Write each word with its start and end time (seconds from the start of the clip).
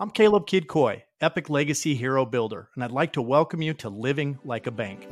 I'm 0.00 0.10
Caleb 0.10 0.48
Kidd 0.48 0.66
Coy, 0.66 1.04
Epic 1.20 1.48
Legacy 1.48 1.94
Hero 1.94 2.26
Builder, 2.26 2.68
and 2.74 2.82
I'd 2.82 2.90
like 2.90 3.12
to 3.12 3.22
welcome 3.22 3.62
you 3.62 3.74
to 3.74 3.88
Living 3.88 4.36
Like 4.44 4.66
a 4.66 4.72
Bank. 4.72 5.06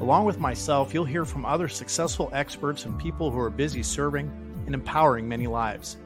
Along 0.00 0.24
with 0.26 0.38
myself, 0.38 0.94
you'll 0.94 1.04
hear 1.04 1.24
from 1.24 1.44
other 1.44 1.66
successful 1.66 2.30
experts 2.32 2.84
and 2.84 2.96
people 3.00 3.32
who 3.32 3.40
are 3.40 3.50
busy 3.50 3.82
serving 3.82 4.30
and 4.64 4.76
empowering 4.76 5.28
many 5.28 5.48
lives. 5.48 5.96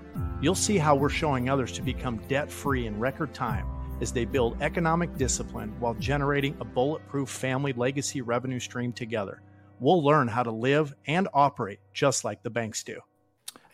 You'll 0.41 0.55
see 0.55 0.79
how 0.79 0.95
we're 0.95 1.11
showing 1.11 1.51
others 1.51 1.73
to 1.73 1.83
become 1.83 2.23
debt 2.27 2.51
free 2.51 2.87
in 2.87 2.99
record 2.99 3.35
time 3.35 3.67
as 4.01 4.13
they 4.13 4.25
build 4.25 4.63
economic 4.63 5.15
discipline 5.19 5.79
while 5.79 5.93
generating 5.93 6.57
a 6.59 6.65
bulletproof 6.65 7.29
family 7.29 7.75
legacy 7.75 8.23
revenue 8.23 8.61
stream 8.61 8.95
together. 8.95 9.43
We'll 9.79 10.03
learn 10.03 10.29
how 10.29 10.43
to 10.43 10.51
live 10.51 10.95
and 11.07 11.29
operate 11.35 11.81
just 11.93 12.25
like 12.25 12.43
the 12.43 12.49
banks 12.49 12.83
do. 12.83 12.99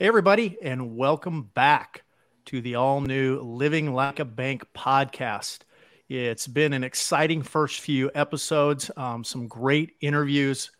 Hey, 0.01 0.09
everybody, 0.09 0.59
and 0.61 0.97
welcome 0.97 1.45
back 1.55 2.03
to 2.49 2.63
the 2.63 2.77
all 2.77 3.03
new 3.03 3.41
Living 3.41 3.93
Like 3.93 4.21
a 4.21 4.25
Bank 4.25 4.65
podcast. 4.75 5.59
It's 6.09 6.47
been 6.47 6.73
an 6.73 6.83
exciting 6.83 7.43
first 7.43 7.81
few 7.81 8.11
episodes, 8.15 8.91
um, 8.97 9.23
some 9.23 9.49
great 9.49 9.97
interviews 10.01 10.71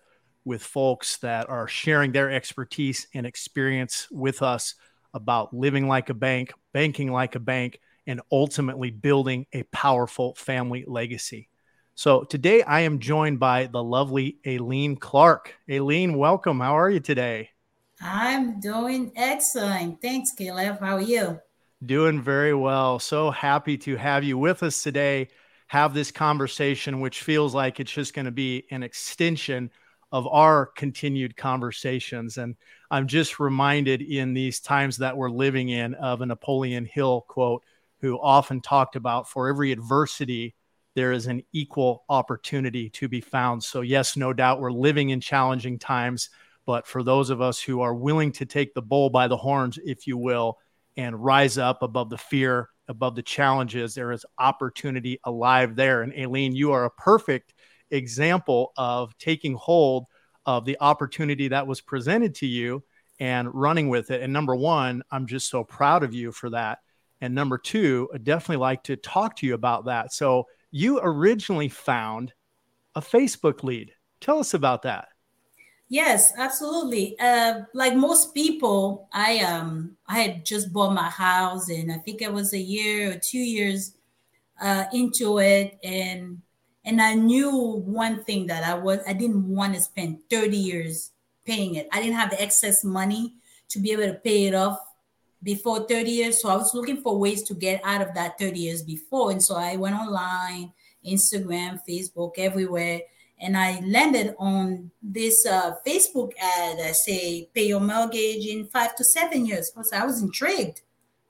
with 0.47 0.63
folks 0.63 1.19
that 1.19 1.51
are 1.51 1.69
sharing 1.69 2.11
their 2.11 2.31
expertise 2.31 3.07
and 3.13 3.27
experience 3.27 4.09
with 4.11 4.41
us 4.41 4.77
about 5.13 5.53
living 5.53 5.89
like 5.89 6.09
a 6.09 6.15
bank, 6.15 6.55
banking 6.73 7.13
like 7.13 7.35
a 7.35 7.39
bank, 7.39 7.81
and 8.07 8.23
ultimately 8.33 8.91
building 8.91 9.45
a 9.53 9.63
powerful 9.65 10.35
family 10.37 10.87
legacy. 10.89 11.51
So 11.97 12.25
today 12.25 12.63
I 12.63 12.81
am 12.81 12.99
joined 12.99 13.41
by 13.41 13.67
the 13.67 13.85
lovely 13.85 14.39
Aline 14.47 14.97
Clarke. 14.97 15.55
Aline, 15.69 16.17
welcome. 16.17 16.61
How 16.61 16.79
are 16.79 16.89
you 16.89 17.01
today? 17.01 17.51
I'm 18.01 18.59
doing 18.59 19.13
excellent. 19.15 20.01
Thanks, 20.01 20.33
Caleb. 20.33 20.81
How 20.81 20.97
are 20.97 21.03
you? 21.03 21.41
Doing 21.85 22.21
very 22.21 22.55
well. 22.55 22.99
So 22.99 23.31
happy 23.31 23.79
to 23.79 23.95
have 23.97 24.25
you 24.25 24.37
with 24.37 24.65
us 24.65 24.83
today. 24.83 25.29
Have 25.69 25.95
this 25.95 26.11
conversation, 26.11 27.01
which 27.01 27.23
feels 27.23 27.55
like 27.55 27.79
it's 27.79 27.93
just 27.93 28.15
going 28.15 28.25
to 28.25 28.33
be 28.33 28.67
an 28.73 28.83
extension 28.83 29.71
of 30.11 30.27
our 30.27 30.67
continued 30.67 31.37
conversations. 31.37 32.37
And 32.37 32.57
I'm 32.91 33.07
just 33.07 33.39
reminded 33.39 34.03
in 34.03 34.35
these 34.35 34.59
times 34.59 34.97
that 34.97 35.17
we're 35.17 35.31
living 35.31 35.69
in 35.69 35.95
of 35.95 36.21
a 36.21 36.27
Napoleon 36.27 36.85
Hill 36.85 37.25
quote, 37.29 37.63
who 38.01 38.19
often 38.19 38.61
talked 38.61 38.97
about 38.97 39.29
for 39.29 39.49
every 39.49 39.71
adversity, 39.71 40.57
there 40.97 41.13
is 41.13 41.27
an 41.27 41.43
equal 41.53 42.05
opportunity 42.09 42.91
to 42.91 43.07
be 43.07 43.21
found. 43.21 43.63
So, 43.63 43.83
yes, 43.83 44.17
no 44.17 44.33
doubt 44.33 44.61
we're 44.61 44.73
living 44.73 45.11
in 45.11 45.21
challenging 45.21 45.79
times. 45.79 46.31
But 46.67 46.89
for 46.89 47.05
those 47.05 47.31
of 47.31 47.41
us 47.41 47.61
who 47.61 47.83
are 47.83 47.95
willing 47.95 48.33
to 48.33 48.47
take 48.47 48.75
the 48.75 48.83
bull 48.83 49.11
by 49.11 49.29
the 49.29 49.37
horns, 49.37 49.79
if 49.85 50.07
you 50.09 50.19
will, 50.19 50.59
and 50.99 51.25
rise 51.25 51.57
up 51.57 51.83
above 51.83 52.11
the 52.11 52.19
fear, 52.19 52.69
above 52.89 53.15
the 53.15 53.23
challenges. 53.23 53.95
There 53.95 54.11
is 54.11 54.27
opportunity 54.37 55.21
alive 55.25 55.77
there. 55.77 56.03
And 56.03 56.13
Aline, 56.13 56.57
you 56.57 56.73
are 56.73 56.85
a 56.85 56.91
perfect 56.91 57.55
example 57.91 58.73
of 58.77 59.17
taking 59.17 59.55
hold 59.55 60.07
of 60.45 60.65
the 60.65 60.77
opportunity 60.81 61.49
that 61.49 61.69
was 61.69 61.81
presented 61.81 62.35
to 62.35 62.47
you 62.47 62.83
and 63.21 63.55
running 63.55 63.89
with 63.89 64.11
it. 64.11 64.23
And 64.23 64.33
number 64.33 64.57
one, 64.57 65.03
I'm 65.11 65.27
just 65.27 65.49
so 65.49 65.63
proud 65.63 66.03
of 66.03 66.15
you 66.15 66.33
for 66.33 66.51
that. 66.51 66.81
And 67.21 67.33
number 67.33 67.59
two, 67.59 68.09
I'd 68.13 68.25
definitely 68.25 68.61
like 68.61 68.83
to 68.85 68.97
talk 68.97 69.37
to 69.37 69.47
you 69.47 69.55
about 69.55 69.85
that. 69.85 70.13
So 70.13 70.47
you 70.73 70.99
originally 71.01 71.69
found 71.69 72.33
a 72.97 73.01
Facebook 73.01 73.63
lead. 73.63 73.93
Tell 74.21 74.41
us 74.41 74.53
about 74.53 74.83
that. 74.83 75.09
Yes, 75.91 76.33
absolutely. 76.37 77.19
Uh, 77.19 77.63
like 77.73 77.95
most 77.97 78.35
people, 78.35 79.09
I 79.13 79.39
um 79.41 79.97
I 80.07 80.21
had 80.21 80.45
just 80.45 80.73
bought 80.73 80.93
my 80.93 81.09
house, 81.09 81.69
and 81.71 81.91
I 81.91 81.97
think 81.99 82.21
it 82.21 82.33
was 82.33 82.53
a 82.53 82.59
year 82.59 83.13
or 83.13 83.19
two 83.19 83.39
years 83.39 83.95
uh, 84.61 84.85
into 84.93 85.39
it, 85.41 85.79
and 85.85 86.43
and 86.85 87.01
I 87.03 87.15
knew 87.15 87.51
one 87.87 88.25
thing 88.25 88.47
that 88.49 88.65
I 88.65 88.75
was 88.75 89.01
I 89.07 89.15
didn't 89.15 89.49
want 89.49 89.75
to 89.75 89.81
spend 89.81 90.21
thirty 90.31 90.59
years 90.59 91.13
paying 91.47 91.77
it. 91.77 91.89
I 91.93 92.01
didn't 92.03 92.17
have 92.17 92.31
the 92.31 92.43
excess 92.43 92.85
money 92.85 93.35
to 93.71 93.81
be 93.81 93.93
able 93.93 94.07
to 94.07 94.15
pay 94.15 94.47
it 94.47 94.55
off 94.55 94.79
before 95.43 95.87
30 95.87 96.11
years. 96.11 96.41
So 96.43 96.49
I 96.49 96.57
was 96.57 96.75
looking 96.75 97.01
for 97.03 97.19
ways 97.19 97.43
to 97.45 97.55
get 97.55 97.81
out 97.85 98.03
of 98.03 98.15
that 98.15 98.39
30 98.39 98.61
years 98.61 98.83
before. 98.83 99.31
And 99.31 99.43
so 99.43 99.57
I 99.57 99.77
went 99.77 99.97
online, 99.97 100.73
Instagram, 101.07 101.81
Facebook, 101.89 102.33
everywhere 102.39 103.01
and 103.41 103.57
I 103.57 103.81
landed 103.81 104.35
on 104.39 104.91
this 105.03 105.47
uh, 105.47 105.77
Facebook 105.87 106.33
ad 106.41 106.79
that 106.79 106.97
say 106.97 107.49
pay 107.55 107.69
your 107.69 107.81
mortgage 107.81 108.47
in 108.47 108.67
five 108.67 108.97
to 108.97 109.05
seven 109.05 109.47
years. 109.47 109.71
I 109.75 109.79
was, 109.79 109.93
I 109.93 110.05
was 110.05 110.23
intrigued. 110.23 110.81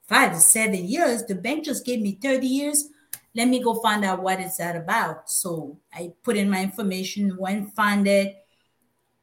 Five 0.07 0.33
to 0.33 0.41
seven 0.41 0.87
years. 0.87 1.25
The 1.25 1.35
bank 1.35 1.65
just 1.65 1.85
gave 1.85 2.01
me 2.01 2.19
30 2.23 2.47
years. 2.47 2.89
Let 3.35 3.49
me 3.49 3.63
go 3.63 3.75
find 3.75 4.05
out 4.05 4.23
what 4.23 4.41
is 4.41 4.57
that 4.57 4.75
about. 4.75 5.31
So 5.31 5.79
I 5.93 6.13
put 6.23 6.37
in 6.37 6.49
my 6.49 6.63
information, 6.63 7.37
went 7.37 7.75
find 7.75 8.09
it. 8.09 8.37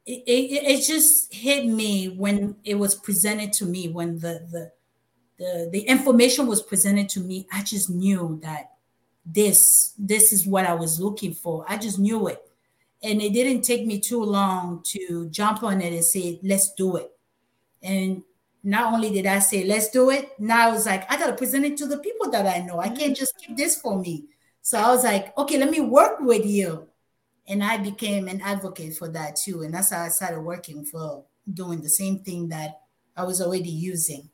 It, 0.06 0.22
it, 0.26 0.64
it 0.64 0.86
just 0.86 1.34
hit 1.34 1.66
me 1.66 2.10
when 2.10 2.54
it 2.62 2.76
was 2.76 2.94
presented 2.94 3.52
to 3.54 3.66
me, 3.66 3.88
when 3.88 4.20
the, 4.20 4.46
the 4.52 4.72
the 5.38 5.68
the 5.72 5.80
information 5.80 6.46
was 6.46 6.62
presented 6.62 7.08
to 7.10 7.20
me. 7.20 7.48
I 7.52 7.62
just 7.62 7.90
knew 7.90 8.38
that 8.42 8.70
this 9.26 9.92
this 9.98 10.32
is 10.32 10.46
what 10.46 10.64
I 10.64 10.74
was 10.74 11.00
looking 11.00 11.34
for. 11.34 11.64
I 11.68 11.76
just 11.76 11.98
knew 11.98 12.28
it 12.28 12.45
and 13.02 13.20
it 13.20 13.32
didn't 13.32 13.62
take 13.62 13.86
me 13.86 14.00
too 14.00 14.22
long 14.22 14.82
to 14.84 15.28
jump 15.30 15.62
on 15.62 15.80
it 15.80 15.92
and 15.92 16.04
say, 16.04 16.40
let's 16.42 16.74
do 16.74 16.96
it. 16.96 17.10
And 17.82 18.22
not 18.64 18.92
only 18.92 19.10
did 19.10 19.26
I 19.26 19.38
say, 19.38 19.64
let's 19.64 19.90
do 19.90 20.10
it, 20.10 20.30
now 20.38 20.68
I 20.68 20.72
was 20.72 20.86
like, 20.86 21.10
I 21.10 21.16
got 21.16 21.28
to 21.28 21.34
present 21.34 21.64
it 21.64 21.76
to 21.78 21.86
the 21.86 21.98
people 21.98 22.30
that 22.30 22.46
I 22.46 22.64
know. 22.64 22.80
I 22.80 22.88
can't 22.88 23.00
mm-hmm. 23.00 23.14
just 23.14 23.38
keep 23.38 23.56
this 23.56 23.80
for 23.80 23.98
me. 23.98 24.24
So 24.62 24.78
I 24.78 24.88
was 24.88 25.04
like, 25.04 25.36
okay, 25.38 25.58
let 25.58 25.70
me 25.70 25.80
work 25.80 26.18
with 26.20 26.44
you. 26.44 26.88
And 27.46 27.62
I 27.62 27.76
became 27.76 28.26
an 28.26 28.40
advocate 28.40 28.96
for 28.96 29.08
that 29.10 29.36
too. 29.36 29.62
And 29.62 29.72
that's 29.72 29.90
how 29.90 30.02
I 30.02 30.08
started 30.08 30.40
working 30.40 30.84
for 30.84 31.24
doing 31.52 31.80
the 31.80 31.88
same 31.88 32.18
thing 32.20 32.48
that 32.48 32.80
I 33.16 33.22
was 33.22 33.40
already 33.40 33.70
using. 33.70 34.28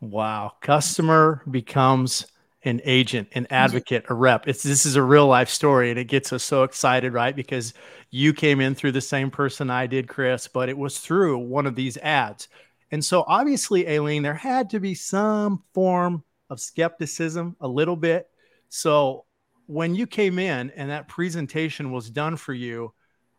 Wow. 0.00 0.52
Customer 0.62 1.42
becomes 1.50 2.26
an 2.66 2.80
agent, 2.84 3.28
an 3.32 3.46
advocate, 3.48 4.04
a 4.08 4.14
rep. 4.14 4.48
It's 4.48 4.62
this 4.62 4.84
is 4.84 4.96
a 4.96 5.02
real 5.02 5.26
life 5.26 5.48
story, 5.48 5.90
and 5.90 5.98
it 5.98 6.04
gets 6.04 6.32
us 6.32 6.42
so 6.42 6.64
excited, 6.64 7.12
right? 7.12 7.34
Because 7.34 7.72
you 8.10 8.32
came 8.32 8.60
in 8.60 8.74
through 8.74 8.92
the 8.92 9.00
same 9.00 9.30
person 9.30 9.70
I 9.70 9.86
did, 9.86 10.08
Chris, 10.08 10.48
but 10.48 10.68
it 10.68 10.76
was 10.76 10.98
through 10.98 11.38
one 11.38 11.66
of 11.66 11.76
these 11.76 11.96
ads. 11.98 12.48
And 12.90 13.04
so 13.04 13.24
obviously, 13.26 13.96
Aline, 13.96 14.22
there 14.22 14.34
had 14.34 14.70
to 14.70 14.80
be 14.80 14.94
some 14.94 15.62
form 15.74 16.22
of 16.50 16.60
skepticism, 16.60 17.56
a 17.60 17.68
little 17.68 17.96
bit. 17.96 18.28
So 18.68 19.24
when 19.66 19.94
you 19.94 20.06
came 20.06 20.38
in 20.38 20.70
and 20.70 20.90
that 20.90 21.08
presentation 21.08 21.90
was 21.92 22.10
done 22.10 22.36
for 22.36 22.54
you, 22.54 22.92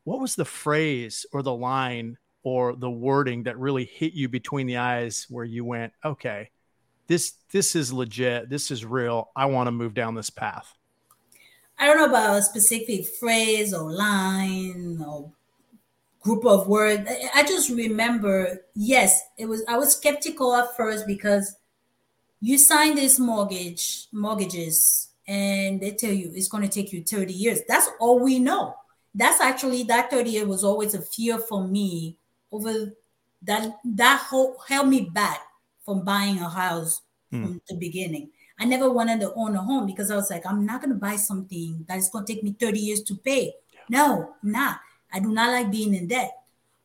what 0.03 0.19
was 0.19 0.35
the 0.35 0.45
phrase 0.45 1.25
or 1.31 1.41
the 1.43 1.53
line 1.53 2.17
or 2.43 2.75
the 2.75 2.89
wording 2.89 3.43
that 3.43 3.59
really 3.59 3.85
hit 3.85 4.13
you 4.13 4.29
between 4.29 4.67
the 4.67 4.77
eyes 4.77 5.25
where 5.29 5.45
you 5.45 5.65
went, 5.65 5.93
okay, 6.03 6.49
this 7.07 7.33
this 7.51 7.75
is 7.75 7.91
legit. 7.93 8.49
This 8.49 8.71
is 8.71 8.85
real. 8.85 9.29
I 9.35 9.45
want 9.45 9.67
to 9.67 9.71
move 9.71 9.93
down 9.93 10.15
this 10.15 10.29
path. 10.29 10.73
I 11.79 11.85
don't 11.85 11.97
know 11.97 12.05
about 12.05 12.37
a 12.37 12.41
specific 12.41 13.05
phrase 13.05 13.73
or 13.73 13.91
line 13.91 15.03
or 15.07 15.31
group 16.21 16.45
of 16.45 16.67
words. 16.67 17.09
I 17.33 17.43
just 17.43 17.69
remember 17.69 18.59
yes 18.75 19.21
it 19.37 19.45
was 19.45 19.63
i 19.67 19.77
was 19.77 19.95
skeptical 19.95 20.53
at 20.55 20.75
first 20.75 21.07
because 21.07 21.55
you 22.41 22.57
sign 22.57 22.95
this 22.95 23.19
mortgage 23.19 24.07
mortgages 24.11 25.09
and 25.27 25.79
they 25.79 25.91
tell 25.91 26.11
you 26.11 26.31
it's 26.33 26.47
going 26.47 26.63
to 26.63 26.69
take 26.69 26.93
you 26.93 27.03
30 27.03 27.33
years. 27.33 27.59
That's 27.67 27.89
all 27.99 28.19
we 28.19 28.39
know. 28.39 28.75
That's 29.13 29.41
actually 29.41 29.83
that 29.83 30.11
30 30.11 30.29
years 30.29 30.47
was 30.47 30.63
always 30.63 30.93
a 30.93 31.01
fear 31.01 31.37
for 31.37 31.67
me 31.67 32.17
over 32.51 32.93
that 33.43 33.77
that 33.83 34.21
whole 34.21 34.57
held 34.67 34.87
me 34.87 35.09
back 35.13 35.41
from 35.87 36.03
buying 36.03 36.37
a 36.39 36.49
house 36.49 37.01
mm. 37.33 37.43
from 37.43 37.61
the 37.69 37.75
beginning. 37.77 38.29
I 38.59 38.65
never 38.65 38.91
wanted 38.91 39.21
to 39.21 39.33
own 39.35 39.55
a 39.55 39.61
home 39.61 39.85
because 39.85 40.11
I 40.11 40.17
was 40.17 40.29
like, 40.29 40.45
I'm 40.45 40.65
not 40.65 40.81
going 40.81 40.93
to 40.93 40.99
buy 40.99 41.15
something 41.15 41.85
that 41.87 41.97
is 41.97 42.09
going 42.09 42.25
to 42.25 42.33
take 42.33 42.43
me 42.43 42.57
30 42.59 42.77
years 42.77 43.01
to 43.03 43.15
pay. 43.15 43.53
Yeah. 43.71 43.79
No, 43.89 44.35
not. 44.43 44.81
I 45.13 45.19
do 45.19 45.31
not 45.31 45.53
like 45.53 45.71
being 45.71 45.95
in 45.95 46.09
debt. 46.09 46.33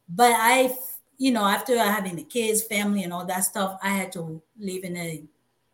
But 0.09 0.35
I, 0.37 0.73
you 1.19 1.33
know, 1.33 1.45
after 1.45 1.77
having 1.77 2.15
the 2.15 2.23
kids, 2.23 2.63
family, 2.63 3.03
and 3.03 3.13
all 3.13 3.25
that 3.27 3.41
stuff, 3.41 3.77
I 3.83 3.89
had 3.89 4.13
to 4.13 4.41
live 4.57 4.85
in 4.85 4.97
a 4.97 5.25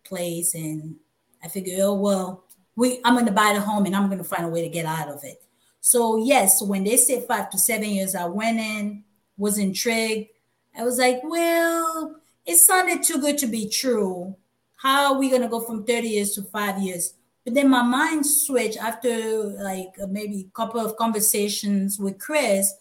place, 0.05 0.55
and 0.55 0.97
I 1.45 1.49
figured, 1.49 1.81
oh 1.81 1.95
well, 1.95 2.45
we 2.77 3.01
I'm 3.05 3.15
going 3.15 3.27
to 3.27 3.33
buy 3.33 3.53
the 3.53 3.61
home, 3.61 3.85
and 3.85 3.97
I'm 3.97 4.07
going 4.07 4.19
to 4.19 4.25
find 4.25 4.45
a 4.45 4.49
way 4.49 4.63
to 4.63 4.69
get 4.69 4.87
out 4.87 5.09
of 5.09 5.25
it. 5.25 5.43
So 5.81 6.17
yes, 6.19 6.63
when 6.63 6.85
they 6.85 6.97
said 6.97 7.27
five 7.27 7.51
to 7.51 7.59
seven 7.59 7.91
years, 7.91 8.15
I 8.15 8.27
went 8.27 8.59
in, 8.59 9.05
was 9.37 9.59
intrigued. 9.59 10.31
I 10.79 10.85
was 10.85 10.99
like, 10.99 11.21
well, 11.25 12.21
it 12.49 12.57
sounded 12.57 13.03
too 13.03 13.21
good 13.21 13.37
to 13.39 13.47
be 13.47 13.69
true. 13.69 14.35
How 14.77 15.13
are 15.13 15.19
we 15.19 15.29
going 15.29 15.43
to 15.43 15.49
go 15.49 15.61
from 15.61 15.85
30 15.85 16.09
years 16.09 16.33
to 16.33 16.43
five 16.43 16.81
years? 16.83 17.13
But 17.45 17.55
then 17.55 17.69
my 17.69 17.83
mind 17.83 18.25
switched 18.25 18.79
after 18.79 19.35
like 19.63 19.95
maybe 20.09 20.49
a 20.49 20.57
couple 20.57 20.81
of 20.81 20.97
conversations 20.97 21.99
with 21.99 22.19
Chris. 22.19 22.73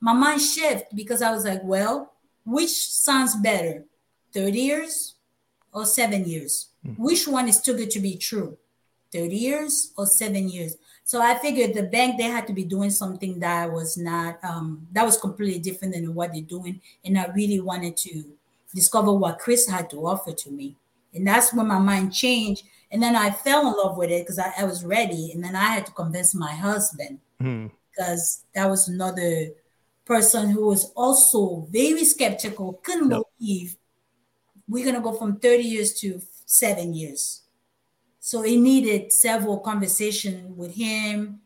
My 0.00 0.12
mind 0.12 0.40
shifted 0.40 0.94
because 0.94 1.22
I 1.22 1.32
was 1.32 1.44
like, 1.44 1.60
well, 1.64 2.12
which 2.44 2.70
sounds 2.70 3.34
better, 3.34 3.84
30 4.32 4.60
years 4.60 5.14
or 5.72 5.84
seven 5.84 6.24
years? 6.24 6.68
Mm-hmm. 6.86 7.02
Which 7.02 7.26
one 7.26 7.48
is 7.48 7.60
too 7.60 7.74
good 7.74 7.90
to 7.90 8.00
be 8.00 8.16
true? 8.16 8.56
30 9.12 9.34
years 9.34 9.92
or 9.96 10.06
seven 10.06 10.48
years. 10.48 10.76
So 11.02 11.20
I 11.20 11.36
figured 11.38 11.74
the 11.74 11.84
bank 11.84 12.16
they 12.16 12.24
had 12.24 12.46
to 12.46 12.52
be 12.52 12.64
doing 12.64 12.90
something 12.90 13.40
that 13.40 13.72
was 13.72 13.96
not 13.96 14.38
um, 14.44 14.86
that 14.92 15.04
was 15.04 15.16
completely 15.16 15.60
different 15.60 15.94
than 15.94 16.14
what 16.14 16.32
they're 16.32 16.42
doing, 16.42 16.80
and 17.04 17.16
I 17.16 17.26
really 17.26 17.60
wanted 17.60 17.96
to 17.98 18.24
discover 18.76 19.12
what 19.12 19.40
Chris 19.40 19.68
had 19.68 19.90
to 19.90 20.06
offer 20.06 20.32
to 20.32 20.50
me, 20.50 20.76
and 21.12 21.26
that's 21.26 21.52
when 21.52 21.66
my 21.66 21.78
mind 21.78 22.14
changed. 22.14 22.64
And 22.92 23.02
then 23.02 23.16
I 23.16 23.30
fell 23.30 23.66
in 23.66 23.76
love 23.76 23.96
with 23.96 24.10
it 24.10 24.22
because 24.22 24.38
I, 24.38 24.52
I, 24.58 24.64
was 24.64 24.84
ready, 24.84 25.32
and 25.32 25.42
then 25.42 25.56
I 25.56 25.64
had 25.64 25.86
to 25.86 25.92
convince 25.92 26.36
my 26.36 26.52
husband 26.52 27.18
mm. 27.42 27.68
because 27.90 28.44
that 28.54 28.70
was 28.70 28.86
another 28.86 29.48
person 30.04 30.50
who 30.50 30.66
was 30.66 30.92
also 30.94 31.66
very 31.70 32.04
skeptical, 32.04 32.74
couldn't 32.84 33.08
believe 33.08 33.76
we're 34.68 34.84
gonna 34.84 35.00
go 35.00 35.12
from 35.12 35.38
30 35.38 35.62
years 35.64 35.94
to 36.00 36.20
seven 36.44 36.94
years. 36.94 37.42
So 38.20 38.42
it 38.42 38.56
needed 38.56 39.12
several 39.12 39.58
conversations 39.58 40.56
with 40.56 40.74
him 40.74 41.40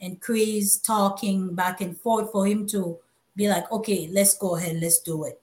and 0.00 0.20
Chris 0.20 0.78
talking 0.78 1.54
back 1.54 1.80
and 1.80 1.98
forth 1.98 2.30
for 2.32 2.46
him 2.46 2.66
to 2.68 2.98
be 3.34 3.48
like, 3.48 3.70
okay, 3.72 4.08
let's 4.12 4.36
go 4.36 4.56
ahead, 4.56 4.80
let's 4.80 5.00
do 5.00 5.24
it. 5.24 5.40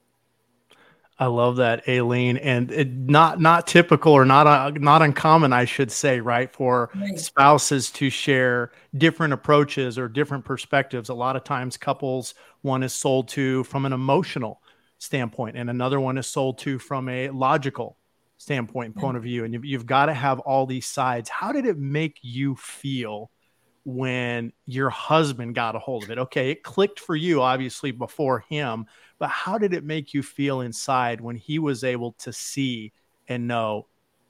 I 1.16 1.26
love 1.26 1.56
that, 1.56 1.86
Aline, 1.86 2.38
and 2.38 2.72
it, 2.72 2.92
not 2.92 3.40
not 3.40 3.68
typical 3.68 4.12
or 4.12 4.24
not 4.24 4.48
uh, 4.48 4.70
not 4.70 5.00
uncommon, 5.00 5.52
I 5.52 5.64
should 5.64 5.92
say, 5.92 6.18
right, 6.20 6.52
for 6.52 6.90
right. 6.94 7.18
spouses 7.18 7.90
to 7.92 8.10
share 8.10 8.72
different 8.98 9.32
approaches 9.32 9.96
or 9.96 10.08
different 10.08 10.44
perspectives. 10.44 11.10
A 11.10 11.14
lot 11.14 11.36
of 11.36 11.44
times, 11.44 11.76
couples 11.76 12.34
one 12.62 12.82
is 12.82 12.92
sold 12.92 13.28
to 13.28 13.62
from 13.64 13.86
an 13.86 13.92
emotional 13.92 14.60
standpoint, 14.98 15.56
and 15.56 15.70
another 15.70 16.00
one 16.00 16.18
is 16.18 16.26
sold 16.26 16.58
to 16.58 16.80
from 16.80 17.08
a 17.08 17.30
logical 17.30 17.96
standpoint 18.38 18.96
point 18.96 19.16
of 19.16 19.22
view 19.22 19.44
and 19.44 19.54
you've, 19.54 19.64
you've 19.64 19.86
got 19.86 20.06
to 20.06 20.12
have 20.12 20.38
all 20.40 20.66
these 20.66 20.86
sides 20.86 21.30
how 21.30 21.52
did 21.52 21.64
it 21.64 21.78
make 21.78 22.18
you 22.20 22.54
feel 22.56 23.30
when 23.84 24.52
your 24.66 24.90
husband 24.90 25.54
got 25.54 25.76
a 25.76 25.78
hold 25.78 26.02
of 26.02 26.10
it 26.10 26.18
okay 26.18 26.50
it 26.50 26.62
clicked 26.62 26.98
for 26.98 27.14
you 27.14 27.40
obviously 27.40 27.90
before 27.90 28.40
him 28.40 28.86
but 29.18 29.28
how 29.30 29.58
did 29.58 29.72
it 29.72 29.84
make 29.84 30.14
you 30.14 30.22
feel 30.22 30.60
inside 30.60 31.20
when 31.20 31.36
he 31.36 31.58
was 31.58 31.84
able 31.84 32.12
to 32.12 32.32
see 32.32 32.92
and 33.28 33.46
know 33.46 33.86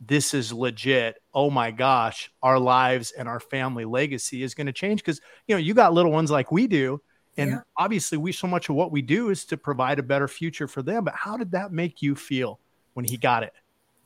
this 0.06 0.34
is 0.34 0.52
legit 0.52 1.16
oh 1.32 1.50
my 1.50 1.70
gosh 1.70 2.30
our 2.42 2.58
lives 2.58 3.12
and 3.12 3.28
our 3.28 3.40
family 3.40 3.84
legacy 3.84 4.42
is 4.42 4.54
going 4.54 4.66
to 4.66 4.72
change 4.72 5.00
because 5.00 5.20
you 5.46 5.54
know 5.54 5.58
you 5.58 5.74
got 5.74 5.94
little 5.94 6.12
ones 6.12 6.30
like 6.30 6.50
we 6.50 6.66
do 6.66 7.00
and 7.36 7.50
yeah. 7.50 7.60
obviously 7.76 8.18
we 8.18 8.32
so 8.32 8.46
much 8.46 8.68
of 8.68 8.74
what 8.74 8.90
we 8.90 9.00
do 9.02 9.30
is 9.30 9.44
to 9.44 9.56
provide 9.56 9.98
a 9.98 10.02
better 10.02 10.28
future 10.28 10.68
for 10.68 10.82
them 10.82 11.04
but 11.04 11.14
how 11.14 11.36
did 11.36 11.50
that 11.52 11.72
make 11.72 12.02
you 12.02 12.14
feel 12.14 12.58
when 12.94 13.04
he 13.04 13.16
got 13.16 13.42
it 13.42 13.52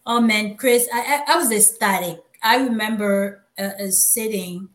Oh 0.08 0.22
man, 0.22 0.56
Chris, 0.56 0.88
I, 0.92 1.00
I, 1.28 1.34
I 1.34 1.36
was 1.36 1.52
ecstatic. 1.52 2.22
I 2.42 2.56
remember 2.56 3.44
uh, 3.58 3.72
uh, 3.78 3.90
sitting, 3.90 4.70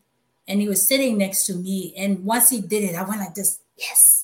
and 0.46 0.60
he 0.60 0.68
was 0.68 0.86
sitting 0.86 1.18
next 1.18 1.46
to 1.46 1.54
me. 1.54 1.92
And 1.96 2.24
once 2.24 2.50
he 2.50 2.60
did 2.60 2.84
it, 2.84 2.94
I 2.94 3.02
went 3.02 3.20
like 3.20 3.34
this, 3.34 3.58
yes, 3.76 4.23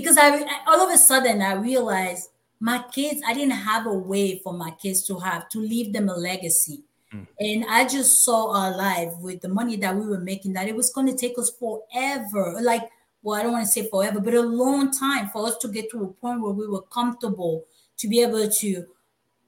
because 0.00 0.16
I 0.16 0.44
all 0.66 0.80
of 0.80 0.94
a 0.94 0.98
sudden 0.98 1.42
I 1.42 1.54
realized 1.54 2.30
my 2.60 2.84
kids. 2.92 3.20
I 3.26 3.34
didn't 3.34 3.52
have 3.52 3.86
a 3.86 3.92
way 3.92 4.38
for 4.38 4.52
my 4.52 4.70
kids 4.70 5.02
to 5.06 5.18
have 5.18 5.48
to 5.50 5.58
leave 5.58 5.92
them 5.92 6.08
a 6.08 6.14
legacy. 6.14 6.84
Mm. 7.12 7.26
And 7.40 7.64
I 7.68 7.86
just 7.86 8.24
saw 8.24 8.54
our 8.54 8.76
life 8.76 9.12
with 9.20 9.40
the 9.40 9.48
money 9.48 9.76
that 9.76 9.96
we 9.96 10.06
were 10.06 10.20
making 10.20 10.52
that 10.54 10.68
it 10.68 10.76
was 10.76 10.90
going 10.90 11.06
to 11.06 11.16
take 11.16 11.38
us 11.38 11.50
forever. 11.50 12.58
Like, 12.60 12.82
well, 13.22 13.38
I 13.38 13.42
don't 13.42 13.52
want 13.52 13.66
to 13.66 13.72
say 13.72 13.88
forever, 13.88 14.20
but 14.20 14.34
a 14.34 14.40
long 14.40 14.92
time 14.92 15.28
for 15.30 15.46
us 15.46 15.56
to 15.58 15.68
get 15.68 15.90
to 15.90 16.04
a 16.04 16.08
point 16.08 16.42
where 16.42 16.52
we 16.52 16.68
were 16.68 16.82
comfortable 16.82 17.64
to 17.96 18.08
be 18.08 18.22
able 18.22 18.48
to 18.48 18.86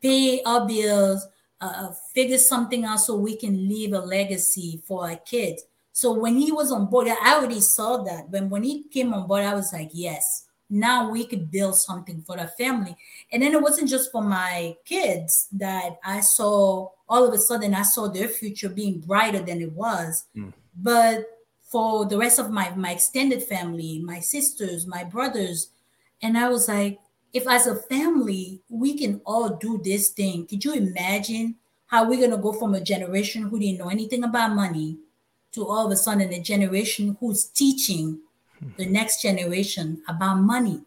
pay 0.02 0.42
our 0.44 0.66
bills, 0.66 1.26
uh, 1.60 1.72
uh, 1.76 1.92
figure 2.14 2.38
something 2.38 2.84
out 2.84 3.00
so 3.00 3.14
we 3.16 3.36
can 3.36 3.68
leave 3.68 3.92
a 3.92 3.98
legacy 3.98 4.82
for 4.86 5.08
our 5.08 5.16
kids. 5.16 5.64
So 6.00 6.14
when 6.14 6.36
he 6.36 6.50
was 6.50 6.72
on 6.72 6.86
board, 6.86 7.08
I 7.08 7.34
already 7.34 7.60
saw 7.60 7.98
that. 8.04 8.30
But 8.30 8.48
when 8.48 8.62
he 8.62 8.84
came 8.84 9.12
on 9.12 9.26
board, 9.26 9.42
I 9.42 9.52
was 9.52 9.70
like, 9.70 9.90
yes, 9.92 10.46
now 10.70 11.10
we 11.10 11.26
could 11.26 11.50
build 11.50 11.76
something 11.76 12.22
for 12.22 12.38
the 12.38 12.46
family. 12.46 12.96
And 13.30 13.42
then 13.42 13.52
it 13.52 13.60
wasn't 13.60 13.90
just 13.90 14.10
for 14.10 14.22
my 14.22 14.76
kids 14.86 15.46
that 15.52 15.98
I 16.02 16.20
saw 16.20 16.88
all 17.06 17.28
of 17.28 17.34
a 17.34 17.38
sudden 17.38 17.74
I 17.74 17.82
saw 17.82 18.08
their 18.08 18.28
future 18.28 18.70
being 18.70 19.00
brighter 19.00 19.40
than 19.40 19.60
it 19.60 19.72
was. 19.72 20.24
Mm. 20.34 20.54
But 20.74 21.26
for 21.64 22.06
the 22.06 22.16
rest 22.16 22.38
of 22.38 22.50
my 22.50 22.74
my 22.76 22.92
extended 22.92 23.42
family, 23.42 23.98
my 23.98 24.20
sisters, 24.20 24.86
my 24.86 25.04
brothers, 25.04 25.68
and 26.22 26.38
I 26.38 26.48
was 26.48 26.66
like, 26.66 26.98
if 27.34 27.46
as 27.46 27.66
a 27.66 27.76
family 27.76 28.62
we 28.70 28.96
can 28.96 29.20
all 29.26 29.50
do 29.50 29.78
this 29.84 30.08
thing, 30.08 30.46
could 30.46 30.64
you 30.64 30.72
imagine 30.72 31.56
how 31.88 32.08
we're 32.08 32.26
gonna 32.26 32.40
go 32.40 32.54
from 32.54 32.74
a 32.74 32.80
generation 32.80 33.42
who 33.42 33.58
didn't 33.58 33.80
know 33.80 33.90
anything 33.90 34.24
about 34.24 34.56
money 34.56 34.96
to 35.52 35.66
all 35.66 35.86
of 35.86 35.92
a 35.92 35.96
sudden 35.96 36.32
a 36.32 36.40
generation 36.40 37.16
who's 37.20 37.44
teaching 37.44 38.20
the 38.76 38.86
next 38.86 39.22
generation 39.22 40.02
about 40.08 40.36
money? 40.36 40.82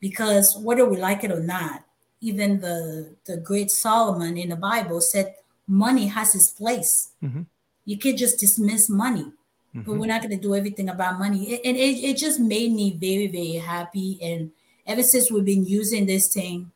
Because 0.00 0.56
whether 0.56 0.84
we 0.84 0.96
like 0.96 1.24
it 1.24 1.32
or 1.32 1.40
not, 1.42 1.84
even 2.20 2.60
the 2.60 3.14
the 3.24 3.36
great 3.36 3.70
Solomon 3.70 4.36
in 4.36 4.50
the 4.50 4.56
Bible 4.56 5.00
said 5.00 5.34
money 5.66 6.06
has 6.06 6.34
its 6.34 6.50
place. 6.50 7.12
Mm-hmm. 7.22 7.42
You 7.84 7.98
can't 7.98 8.18
just 8.18 8.38
dismiss 8.38 8.88
money. 8.88 9.32
Mm-hmm. 9.74 9.82
But 9.82 9.98
we're 9.98 10.06
not 10.06 10.22
going 10.22 10.36
to 10.36 10.42
do 10.42 10.54
everything 10.54 10.88
about 10.88 11.18
money. 11.18 11.60
And 11.64 11.76
it, 11.76 12.02
it 12.02 12.16
just 12.16 12.40
made 12.40 12.72
me 12.72 12.96
very, 12.98 13.26
very 13.26 13.54
happy 13.54 14.18
and 14.22 14.50
ever 14.88 15.02
since 15.02 15.30
we've 15.30 15.44
been 15.44 15.66
using 15.66 16.06
this 16.06 16.32
thing, 16.32 16.72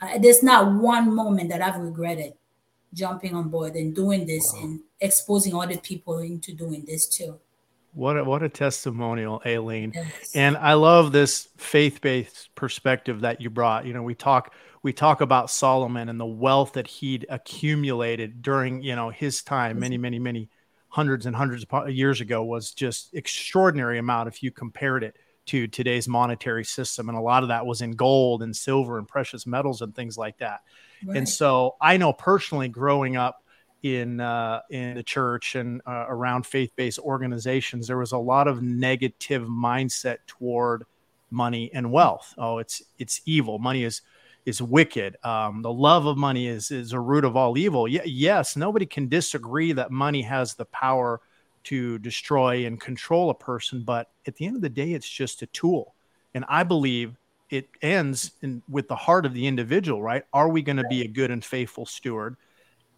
uh, 0.00 0.18
there's 0.18 0.42
not 0.42 0.72
one 0.80 1.14
moment 1.14 1.50
that 1.50 1.60
I've 1.60 1.80
regretted 1.80 2.34
jumping 2.92 3.34
on 3.34 3.48
board 3.48 3.74
and 3.74 3.94
doing 3.94 4.26
this 4.26 4.52
wow. 4.54 4.62
and 4.62 4.80
exposing 5.00 5.54
other 5.54 5.78
people 5.78 6.18
into 6.18 6.52
doing 6.52 6.84
this 6.86 7.06
too. 7.06 7.38
What 7.92 8.18
a, 8.18 8.24
what 8.24 8.42
a 8.42 8.48
testimonial, 8.50 9.40
Aline. 9.46 9.92
Yes. 9.94 10.32
And 10.34 10.56
I 10.58 10.74
love 10.74 11.12
this 11.12 11.48
faith-based 11.56 12.54
perspective 12.54 13.22
that 13.22 13.40
you 13.40 13.48
brought. 13.48 13.86
You 13.86 13.94
know, 13.94 14.02
we 14.02 14.14
talk 14.14 14.52
we 14.82 14.92
talk 14.92 15.22
about 15.22 15.50
Solomon 15.50 16.10
and 16.10 16.20
the 16.20 16.26
wealth 16.26 16.74
that 16.74 16.86
he'd 16.86 17.24
accumulated 17.30 18.42
during, 18.42 18.82
you 18.82 18.94
know, 18.94 19.08
his 19.08 19.42
time 19.42 19.78
many 19.78 19.96
many 19.96 20.18
many 20.18 20.50
hundreds 20.88 21.26
and 21.26 21.34
hundreds 21.34 21.64
of 21.70 21.90
years 21.90 22.20
ago 22.20 22.44
was 22.44 22.72
just 22.72 23.14
extraordinary 23.14 23.98
amount 23.98 24.28
if 24.28 24.42
you 24.42 24.50
compared 24.50 25.02
it 25.02 25.16
to 25.46 25.66
today's 25.66 26.06
monetary 26.06 26.64
system. 26.64 27.08
And 27.08 27.16
a 27.16 27.20
lot 27.20 27.42
of 27.42 27.48
that 27.48 27.64
was 27.64 27.80
in 27.80 27.92
gold 27.92 28.42
and 28.42 28.54
silver 28.54 28.98
and 28.98 29.08
precious 29.08 29.46
metals 29.46 29.80
and 29.80 29.94
things 29.94 30.18
like 30.18 30.38
that. 30.38 30.60
Right. 31.04 31.18
And 31.18 31.28
so 31.28 31.76
I 31.80 31.96
know 31.96 32.12
personally 32.12 32.68
growing 32.68 33.16
up 33.16 33.42
in 33.82 34.20
uh, 34.20 34.60
in 34.70 34.94
the 34.94 35.02
church 35.02 35.54
and 35.54 35.80
uh, 35.86 36.06
around 36.08 36.46
faith-based 36.46 36.98
organizations, 36.98 37.86
there 37.86 37.98
was 37.98 38.12
a 38.12 38.18
lot 38.18 38.48
of 38.48 38.62
negative 38.62 39.42
mindset 39.42 40.18
toward 40.26 40.84
money 41.30 41.70
and 41.74 41.90
wealth. 41.92 42.34
Oh, 42.38 42.58
it's 42.58 42.82
it's 42.98 43.20
evil. 43.26 43.58
Money 43.58 43.84
is 43.84 44.02
is 44.44 44.62
wicked. 44.62 45.16
Um, 45.24 45.62
the 45.62 45.72
love 45.72 46.06
of 46.06 46.16
money 46.16 46.46
is 46.46 46.70
is 46.70 46.92
a 46.92 47.00
root 47.00 47.24
of 47.24 47.36
all 47.36 47.58
evil. 47.58 47.82
Y- 47.82 48.00
yes, 48.04 48.56
nobody 48.56 48.86
can 48.86 49.08
disagree 49.08 49.72
that 49.72 49.90
money 49.90 50.22
has 50.22 50.54
the 50.54 50.66
power 50.66 51.20
to 51.64 51.98
destroy 51.98 52.64
and 52.64 52.80
control 52.80 53.30
a 53.30 53.34
person, 53.34 53.82
but 53.82 54.10
at 54.26 54.36
the 54.36 54.46
end 54.46 54.54
of 54.54 54.62
the 54.62 54.68
day, 54.68 54.92
it's 54.92 55.08
just 55.08 55.42
a 55.42 55.46
tool. 55.46 55.94
And 56.32 56.44
I 56.48 56.62
believe 56.62 57.16
it 57.50 57.68
ends 57.82 58.32
in, 58.42 58.62
with 58.68 58.88
the 58.88 58.96
heart 58.96 59.26
of 59.26 59.34
the 59.34 59.46
individual, 59.46 60.02
right? 60.02 60.24
Are 60.32 60.48
we 60.48 60.62
going 60.62 60.76
to 60.76 60.86
be 60.88 61.02
a 61.02 61.08
good 61.08 61.30
and 61.30 61.44
faithful 61.44 61.86
steward? 61.86 62.36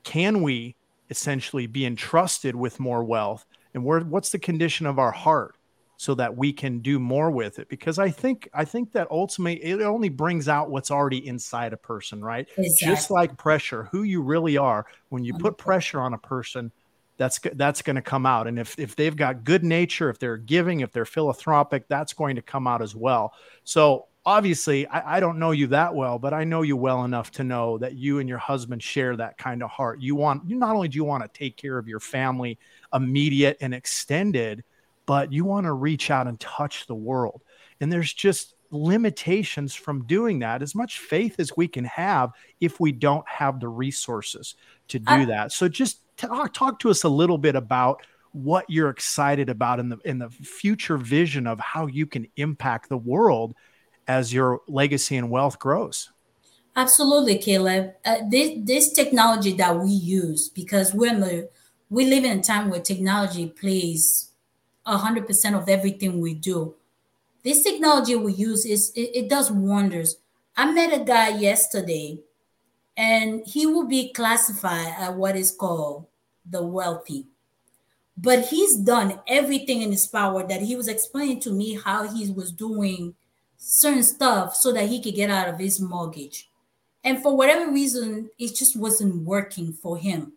Can 0.04 0.42
we 0.42 0.76
essentially 1.10 1.66
be 1.66 1.84
entrusted 1.84 2.54
with 2.54 2.80
more 2.80 3.04
wealth? 3.04 3.44
And 3.74 3.84
where, 3.84 4.00
what's 4.00 4.30
the 4.30 4.38
condition 4.38 4.86
of 4.86 4.98
our 4.98 5.12
heart 5.12 5.56
so 5.96 6.14
that 6.14 6.36
we 6.36 6.52
can 6.52 6.78
do 6.78 6.98
more 6.98 7.30
with 7.30 7.58
it? 7.58 7.68
Because 7.68 7.98
I 7.98 8.08
think 8.08 8.48
I 8.54 8.64
think 8.64 8.92
that 8.92 9.08
ultimately 9.10 9.62
it 9.62 9.82
only 9.82 10.08
brings 10.08 10.48
out 10.48 10.70
what's 10.70 10.90
already 10.90 11.26
inside 11.26 11.72
a 11.72 11.76
person, 11.76 12.24
right? 12.24 12.48
Exactly. 12.56 12.86
Just 12.86 13.10
like 13.10 13.36
pressure, 13.36 13.88
who 13.92 14.04
you 14.04 14.22
really 14.22 14.56
are. 14.56 14.86
When 15.10 15.24
you 15.24 15.34
put 15.34 15.58
pressure 15.58 16.00
on 16.00 16.14
a 16.14 16.18
person, 16.18 16.72
that's 17.18 17.40
that's 17.54 17.82
going 17.82 17.96
to 17.96 18.02
come 18.02 18.24
out 18.24 18.46
and 18.46 18.58
if 18.58 18.78
if 18.78 18.96
they've 18.96 19.16
got 19.16 19.44
good 19.44 19.64
nature 19.64 20.08
if 20.08 20.18
they're 20.18 20.36
giving 20.36 20.80
if 20.80 20.92
they're 20.92 21.04
philanthropic 21.04 21.86
that's 21.88 22.12
going 22.12 22.36
to 22.36 22.42
come 22.42 22.66
out 22.66 22.80
as 22.80 22.94
well 22.94 23.34
so 23.64 24.06
obviously 24.28 24.86
I, 24.86 25.16
I, 25.16 25.20
don't 25.20 25.38
know 25.38 25.52
you 25.52 25.68
that 25.68 25.94
well 25.94 26.18
but 26.18 26.34
i 26.34 26.44
know 26.44 26.62
you 26.62 26.76
well 26.76 27.04
enough 27.04 27.30
to 27.32 27.44
know 27.44 27.78
that 27.78 27.94
you 27.94 28.18
and 28.18 28.28
your 28.28 28.38
husband 28.38 28.82
share 28.82 29.16
that 29.16 29.38
kind 29.38 29.62
of 29.62 29.70
heart. 29.70 30.00
You 30.00 30.14
want 30.14 30.48
you 30.48 30.56
not 30.56 30.74
only 30.74 30.88
do 30.88 30.96
you 30.96 31.04
want 31.04 31.22
to 31.24 31.38
take 31.38 31.56
care 31.56 31.78
of 31.78 31.88
your 31.88 32.00
family 32.00 32.58
immediate 32.92 33.56
and 33.60 33.74
extended 33.74 34.64
but 35.08 35.32
you 35.32 35.42
want 35.46 35.64
to 35.64 35.72
reach 35.72 36.10
out 36.10 36.26
and 36.26 36.38
touch 36.38 36.86
the 36.86 36.94
world. 36.94 37.42
And 37.80 37.90
there's 37.90 38.12
just 38.12 38.54
limitations 38.70 39.74
from 39.74 40.04
doing 40.04 40.40
that 40.40 40.60
as 40.60 40.74
much 40.74 40.98
faith 40.98 41.36
as 41.40 41.56
we 41.56 41.66
can 41.66 41.86
have 41.86 42.32
if 42.60 42.78
we 42.78 42.92
don't 42.92 43.26
have 43.26 43.58
the 43.58 43.68
resources 43.68 44.54
to 44.88 44.98
do 44.98 45.14
uh, 45.14 45.24
that. 45.24 45.50
So 45.52 45.66
just 45.66 46.00
talk, 46.18 46.52
talk 46.52 46.78
to 46.80 46.90
us 46.90 47.04
a 47.04 47.08
little 47.08 47.38
bit 47.38 47.56
about 47.56 48.02
what 48.32 48.66
you're 48.68 48.90
excited 48.90 49.48
about 49.48 49.80
in 49.80 49.88
the 49.88 49.96
in 50.04 50.18
the 50.18 50.28
future 50.28 50.98
vision 50.98 51.46
of 51.46 51.58
how 51.58 51.86
you 51.86 52.04
can 52.04 52.26
impact 52.36 52.90
the 52.90 52.98
world 52.98 53.54
as 54.08 54.32
your 54.32 54.62
legacy 54.66 55.16
and 55.16 55.30
wealth 55.30 55.58
grows. 55.58 56.10
Absolutely, 56.74 57.38
Caleb. 57.38 57.92
Uh, 58.04 58.18
this 58.28 58.58
this 58.62 58.92
technology 58.92 59.52
that 59.52 59.78
we 59.78 59.90
use 59.90 60.48
because 60.48 60.94
we're 60.94 61.48
we 61.90 62.04
live 62.06 62.24
in 62.24 62.38
a 62.38 62.42
time 62.42 62.70
where 62.70 62.80
technology 62.80 63.48
plays 63.48 64.30
100% 64.86 65.54
of 65.54 65.68
everything 65.68 66.20
we 66.20 66.34
do. 66.34 66.74
This 67.42 67.62
technology 67.62 68.16
we 68.16 68.32
use 68.32 68.64
is 68.64 68.92
it, 68.94 69.10
it 69.14 69.28
does 69.28 69.50
wonders. 69.50 70.16
I 70.56 70.70
met 70.70 70.92
a 70.92 71.04
guy 71.04 71.30
yesterday 71.30 72.18
and 72.96 73.46
he 73.46 73.66
will 73.66 73.86
be 73.86 74.12
classified 74.12 74.94
at 74.98 75.14
what 75.14 75.36
is 75.36 75.50
called 75.52 76.06
the 76.48 76.62
wealthy. 76.62 77.26
But 78.16 78.46
he's 78.46 78.76
done 78.76 79.20
everything 79.28 79.82
in 79.82 79.92
his 79.92 80.06
power 80.06 80.46
that 80.46 80.62
he 80.62 80.74
was 80.74 80.88
explaining 80.88 81.40
to 81.40 81.52
me 81.52 81.78
how 81.82 82.08
he 82.08 82.30
was 82.30 82.50
doing 82.50 83.14
certain 83.58 84.02
stuff 84.02 84.54
so 84.54 84.72
that 84.72 84.88
he 84.88 85.02
could 85.02 85.14
get 85.14 85.30
out 85.30 85.48
of 85.48 85.58
his 85.58 85.80
mortgage. 85.80 86.50
And 87.04 87.22
for 87.22 87.36
whatever 87.36 87.70
reason, 87.70 88.30
it 88.38 88.54
just 88.54 88.76
wasn't 88.76 89.24
working 89.24 89.72
for 89.72 89.98
him. 89.98 90.32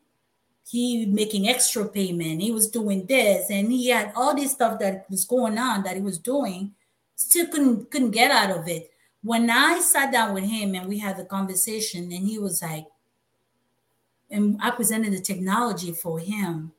He 0.67 1.05
making 1.05 1.47
extra 1.47 1.87
payment, 1.87 2.41
he 2.41 2.51
was 2.51 2.69
doing 2.69 3.05
this, 3.05 3.49
and 3.49 3.71
he 3.71 3.89
had 3.89 4.13
all 4.15 4.35
this 4.35 4.51
stuff 4.51 4.79
that 4.79 5.09
was 5.09 5.25
going 5.25 5.57
on 5.57 5.83
that 5.83 5.95
he 5.95 6.01
was 6.01 6.17
doing, 6.17 6.73
still 7.15 7.47
couldn't 7.47 7.91
couldn't 7.91 8.11
get 8.11 8.31
out 8.31 8.57
of 8.57 8.67
it. 8.67 8.89
When 9.23 9.49
I 9.49 9.79
sat 9.79 10.11
down 10.11 10.33
with 10.33 10.45
him 10.45 10.73
and 10.75 10.87
we 10.87 10.97
had 10.99 11.17
the 11.17 11.25
conversation, 11.25 12.11
and 12.11 12.27
he 12.27 12.39
was 12.39 12.61
like, 12.61 12.85
and 14.29 14.57
I 14.61 14.71
presented 14.71 15.13
the 15.13 15.19
technology 15.19 15.91
for 15.91 16.19
him. 16.19 16.71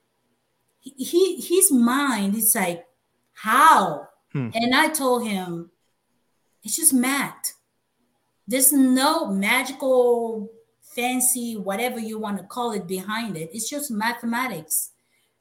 He, 0.80 1.40
his 1.40 1.70
mind 1.70 2.34
is 2.34 2.54
like, 2.54 2.86
how? 3.34 4.08
Hmm. 4.32 4.48
And 4.54 4.74
I 4.74 4.88
told 4.88 5.28
him, 5.28 5.70
it's 6.62 6.76
just 6.76 6.92
math. 6.92 7.54
There's 8.46 8.72
no 8.72 9.26
magical, 9.26 10.50
fancy, 10.82 11.56
whatever 11.56 11.98
you 11.98 12.18
want 12.18 12.38
to 12.38 12.44
call 12.44 12.72
it 12.72 12.86
behind 12.86 13.36
it. 13.36 13.50
It's 13.52 13.68
just 13.68 13.90
mathematics 13.90 14.90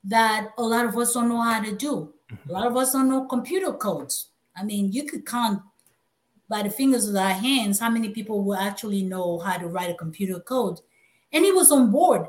that 0.04 0.50
a 0.58 0.64
lot 0.64 0.86
of 0.86 0.98
us 0.98 1.14
don't 1.14 1.30
know 1.30 1.42
how 1.42 1.62
to 1.62 1.76
do. 1.76 2.14
Mm-hmm. 2.32 2.50
A 2.50 2.54
lot 2.54 2.68
of 2.68 2.78
us 2.78 2.94
don't 2.94 3.10
know 3.10 3.26
computer 3.26 3.74
codes. 3.74 4.30
I 4.56 4.64
mean, 4.64 4.92
you 4.92 5.04
could 5.04 5.26
count 5.26 5.62
by 6.50 6.64
the 6.64 6.70
fingers 6.70 7.08
of 7.08 7.16
our 7.16 7.32
hands 7.32 7.80
how 7.80 7.90
many 7.90 8.10
people 8.10 8.44
will 8.44 8.58
actually 8.58 9.04
know 9.04 9.40
how 9.40 9.58
to 9.58 9.68
write 9.68 9.90
a 9.90 9.96
computer 9.96 10.40
code. 10.40 10.80
And 11.32 11.46
he 11.46 11.52
was 11.52 11.72
on 11.72 11.92
board 11.92 12.28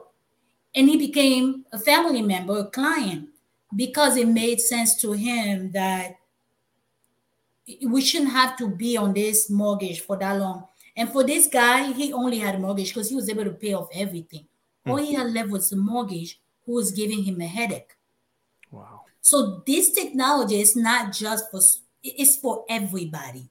and 0.74 0.88
he 0.88 0.96
became 0.96 1.64
a 1.72 1.78
family 1.78 2.22
member, 2.22 2.58
a 2.58 2.64
client, 2.66 3.28
because 3.74 4.16
it 4.16 4.28
made 4.28 4.60
sense 4.60 5.00
to 5.00 5.12
him 5.12 5.72
that 5.72 6.16
we 7.84 8.00
shouldn't 8.00 8.32
have 8.32 8.56
to 8.58 8.68
be 8.68 8.96
on 8.96 9.12
this 9.12 9.48
mortgage 9.50 10.00
for 10.00 10.16
that 10.16 10.38
long. 10.38 10.66
And 10.96 11.10
for 11.10 11.24
this 11.24 11.46
guy, 11.46 11.92
he 11.92 12.12
only 12.12 12.38
had 12.38 12.56
a 12.56 12.58
mortgage 12.58 12.88
because 12.88 13.08
he 13.08 13.14
was 13.14 13.28
able 13.28 13.44
to 13.44 13.52
pay 13.52 13.72
off 13.72 13.88
everything. 13.94 14.40
Mm-hmm. 14.40 14.90
All 14.90 14.96
he 14.98 15.14
had 15.14 15.32
left 15.32 15.50
was 15.50 15.70
the 15.70 15.76
mortgage, 15.76 16.40
who 16.66 16.72
was 16.74 16.90
giving 16.92 17.22
him 17.22 17.40
a 17.40 17.46
headache. 17.46 17.96
Wow. 18.70 19.02
So 19.20 19.62
this 19.66 19.92
technology 19.92 20.60
is 20.60 20.76
not 20.76 21.12
just 21.12 21.50
for 21.50 21.60
it's 22.02 22.36
for 22.36 22.64
everybody. 22.68 23.48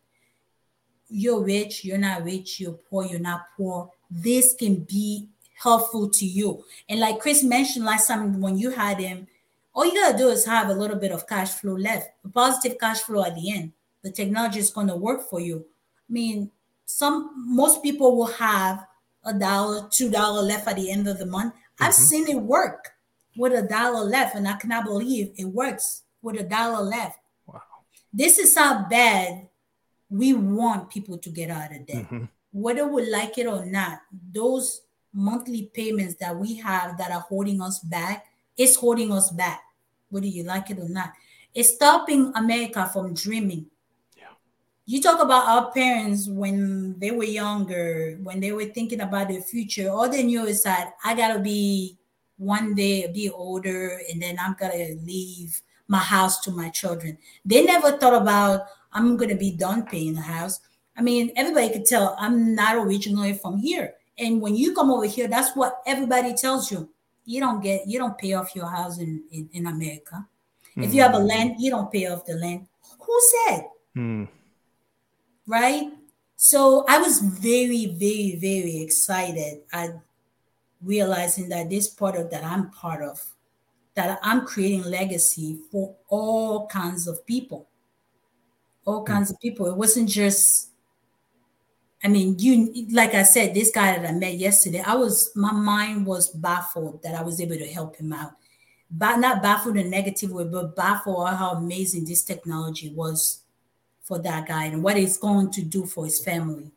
You're 1.08 1.42
rich, 1.42 1.86
you're 1.86 1.98
not 1.98 2.24
rich, 2.24 2.60
you're 2.60 2.74
poor, 2.90 3.06
you're 3.06 3.20
not 3.20 3.46
poor. 3.56 3.90
This 4.10 4.54
can 4.54 4.84
be 4.84 5.30
helpful 5.56 6.10
to 6.10 6.26
you. 6.26 6.64
And 6.90 7.00
like 7.00 7.20
Chris 7.20 7.44
mentioned 7.44 7.86
last 7.86 8.08
time 8.08 8.42
when 8.42 8.58
you 8.58 8.72
had 8.72 9.00
him, 9.00 9.28
all 9.74 9.86
you 9.86 9.94
gotta 9.94 10.18
do 10.18 10.30
is 10.30 10.46
have 10.46 10.70
a 10.70 10.74
little 10.74 10.98
bit 10.98 11.12
of 11.12 11.28
cash 11.28 11.52
flow 11.52 11.76
left, 11.76 12.10
a 12.26 12.30
positive 12.30 12.78
cash 12.78 13.00
flow 13.00 13.24
at 13.24 13.36
the 13.36 13.52
end 13.52 13.72
the 14.04 14.12
technology 14.12 14.60
is 14.60 14.72
going 14.72 14.88
to 14.88 14.96
work 14.96 15.30
for 15.30 15.40
you. 15.40 15.66
I 16.10 16.14
mean, 16.14 16.52
some 16.86 17.32
most 17.56 17.82
people 17.84 18.16
will 18.16 18.26
have 18.34 18.86
a 19.24 19.34
dollar, 19.34 19.88
two 19.92 20.10
dollar 20.10 20.42
left 20.42 20.68
at 20.68 20.76
the 20.76 20.92
end 20.92 21.08
of 21.08 21.20
the 21.20 21.26
month. 21.26 21.54
Mm-hmm. 21.54 21.84
I've 21.84 21.94
seen 21.94 22.28
it 22.28 22.42
work 22.42 22.90
with 23.38 23.54
a 23.54 23.68
dollar 23.68 24.04
left, 24.04 24.36
and 24.36 24.48
I 24.48 24.54
cannot 24.54 24.86
believe 24.86 25.32
it 25.38 25.46
works 25.46 26.04
with 26.22 26.40
a 26.40 26.44
dollar 26.44 26.84
left. 26.84 27.20
Wow. 27.46 27.62
This 28.14 28.40
is 28.40 28.58
how 28.58 28.88
bad 28.90 29.48
we 30.10 30.34
want 30.34 30.90
people 30.90 31.18
to 31.18 31.30
get 31.30 31.50
out 31.50 31.72
of 31.72 31.86
debt. 31.86 32.04
Mm-hmm. 32.06 32.26
Whether 32.52 32.86
we 32.86 33.10
like 33.10 33.38
it 33.38 33.48
or 33.48 33.66
not, 33.66 34.00
those 34.34 34.82
monthly 35.14 35.72
payments 35.74 36.16
that 36.16 36.36
we 36.36 36.56
have 36.56 36.98
that 36.98 37.12
are 37.12 37.22
holding 37.22 37.62
us 37.62 37.80
back 37.80 38.26
is 38.58 38.76
holding 38.76 39.12
us 39.12 39.32
back, 39.32 39.62
whether 40.10 40.26
you 40.26 40.44
like 40.44 40.70
it 40.70 40.80
or 40.80 40.90
not. 40.90 41.14
It's 41.54 41.76
stopping 41.76 42.32
America 42.36 42.90
from 42.92 43.14
dreaming 43.14 43.68
you 44.86 45.02
talk 45.02 45.22
about 45.22 45.48
our 45.48 45.72
parents 45.72 46.28
when 46.28 46.98
they 47.00 47.12
were 47.12 47.24
younger, 47.24 48.18
when 48.24 48.40
they 48.40 48.52
were 48.52 48.66
thinking 48.66 49.02
about 49.02 49.28
the 49.28 49.40
future, 49.40 49.90
all 49.90 50.10
they 50.10 50.24
knew 50.24 50.46
is 50.46 50.64
that 50.64 50.96
I 51.04 51.14
gotta 51.14 51.40
be 51.40 51.98
one 52.38 52.74
day 52.74 53.12
be 53.12 53.30
older 53.30 54.02
and 54.10 54.22
then 54.22 54.38
I'm 54.42 54.56
gonna 54.60 54.96
leave 55.04 55.62
my 55.88 56.00
house 56.00 56.42
to 56.42 56.52
my 56.52 56.70
children. 56.70 57.18
They 57.46 57.64
never 57.64 57.98
thought 57.98 58.20
about 58.20 58.62
I'm 58.92 59.18
gonna 59.18 59.36
be 59.36 59.52
done 59.52 59.86
paying 59.86 60.16
the 60.16 60.22
house. 60.22 60.60
I 60.98 61.02
mean, 61.02 61.32
everybody 61.36 61.70
could 61.70 61.86
tell 61.86 62.16
I'm 62.20 62.56
not 62.56 62.76
originally 62.76 63.34
from 63.34 63.60
here. 63.60 63.94
And 64.18 64.42
when 64.42 64.56
you 64.56 64.74
come 64.74 64.92
over 64.92 65.06
here, 65.06 65.28
that's 65.28 65.56
what 65.56 65.82
everybody 65.86 66.34
tells 66.34 66.72
you. 66.72 66.90
You 67.26 67.40
don't 67.40 67.62
get 67.62 67.88
you 67.88 68.00
don't 68.00 68.18
pay 68.18 68.34
off 68.34 68.56
your 68.56 68.68
house 68.68 68.98
in, 68.98 69.24
in, 69.32 69.48
in 69.54 69.68
America. 69.68 70.28
Mm. 70.76 70.86
If 70.86 70.94
you 70.94 71.02
have 71.02 71.14
a 71.14 71.20
hmm. 71.20 71.28
land, 71.28 71.56
you 71.60 71.70
don't 71.70 71.92
pay 71.92 72.08
off 72.08 72.26
the 72.26 72.34
land. 72.34 72.68
Who 73.00 73.22
said? 73.46 73.66
Mm 73.96 74.28
right? 75.52 75.92
So 76.38 76.86
I 76.88 76.98
was 77.00 77.20
very, 77.20 77.88
very, 77.88 78.38
very 78.40 78.82
excited 78.82 79.62
at 79.74 79.90
realizing 80.82 81.50
that 81.50 81.70
this 81.70 81.90
product 81.90 82.32
that 82.32 82.44
I'm 82.44 82.72
part 82.72 83.04
of, 83.04 83.22
that 83.96 84.18
I'm 84.24 84.46
creating 84.46 84.84
legacy 84.84 85.60
for 85.70 85.94
all 86.08 86.68
kinds 86.68 87.06
of 87.06 87.26
people. 87.26 87.68
All 88.86 89.02
hmm. 89.02 89.12
kinds 89.14 89.30
of 89.30 89.40
people. 89.42 89.68
It 89.68 89.76
wasn't 89.76 90.10
just, 90.10 90.70
I 92.02 92.08
mean, 92.08 92.40
you 92.40 92.88
like 92.92 93.14
I 93.14 93.24
said, 93.24 93.54
this 93.54 93.72
guy 93.72 93.98
that 93.98 94.10
I 94.10 94.14
met 94.14 94.36
yesterday, 94.36 94.82
I 94.84 94.96
was 94.96 95.32
my 95.36 95.52
mind 95.52 96.06
was 96.06 96.30
baffled 96.30 97.04
that 97.04 97.14
I 97.14 97.22
was 97.22 97.42
able 97.42 97.58
to 97.58 97.68
help 97.68 97.98
him 97.98 98.14
out. 98.14 98.32
But 98.90 99.18
not 99.18 99.44
baffled 99.44 99.78
in 99.78 99.88
a 99.88 99.90
negative 99.90 100.32
way, 100.32 100.46
but 100.46 100.76
baffled 100.76 101.30
how 101.30 101.52
amazing 101.52 102.06
this 102.06 102.24
technology 102.24 102.94
was 102.94 103.42
for 104.12 104.20
that 104.20 104.46
guy 104.46 104.66
and 104.66 104.84
what 104.84 104.98
it's 104.98 105.16
going 105.16 105.50
to 105.50 105.62
do 105.62 105.86
for 105.86 106.04
his 106.04 106.22
family. 106.22 106.70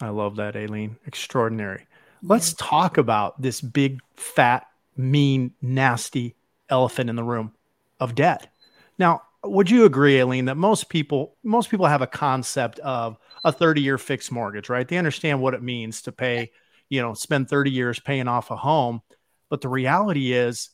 I 0.00 0.08
love 0.08 0.34
that, 0.36 0.56
Aline. 0.56 0.96
Extraordinary. 1.06 1.86
Yeah. 2.20 2.30
Let's 2.30 2.52
talk 2.54 2.98
about 2.98 3.40
this 3.40 3.60
big, 3.60 4.00
fat, 4.16 4.66
mean, 4.96 5.52
nasty 5.62 6.34
elephant 6.68 7.10
in 7.10 7.14
the 7.14 7.22
room 7.22 7.52
of 8.00 8.16
debt. 8.16 8.52
Now, 8.98 9.22
would 9.44 9.70
you 9.70 9.84
agree, 9.84 10.18
Aline, 10.18 10.46
that 10.46 10.56
most 10.56 10.88
people 10.88 11.36
most 11.44 11.70
people 11.70 11.86
have 11.86 12.02
a 12.02 12.08
concept 12.08 12.80
of 12.80 13.16
a 13.44 13.52
30-year 13.52 13.96
fixed 13.96 14.32
mortgage, 14.32 14.68
right? 14.68 14.88
They 14.88 14.98
understand 14.98 15.40
what 15.40 15.54
it 15.54 15.62
means 15.62 16.02
to 16.02 16.12
pay, 16.12 16.50
you 16.88 17.00
know, 17.00 17.14
spend 17.14 17.48
30 17.48 17.70
years 17.70 18.00
paying 18.00 18.26
off 18.26 18.50
a 18.50 18.56
home. 18.56 19.00
But 19.48 19.60
the 19.60 19.68
reality 19.68 20.32
is, 20.32 20.70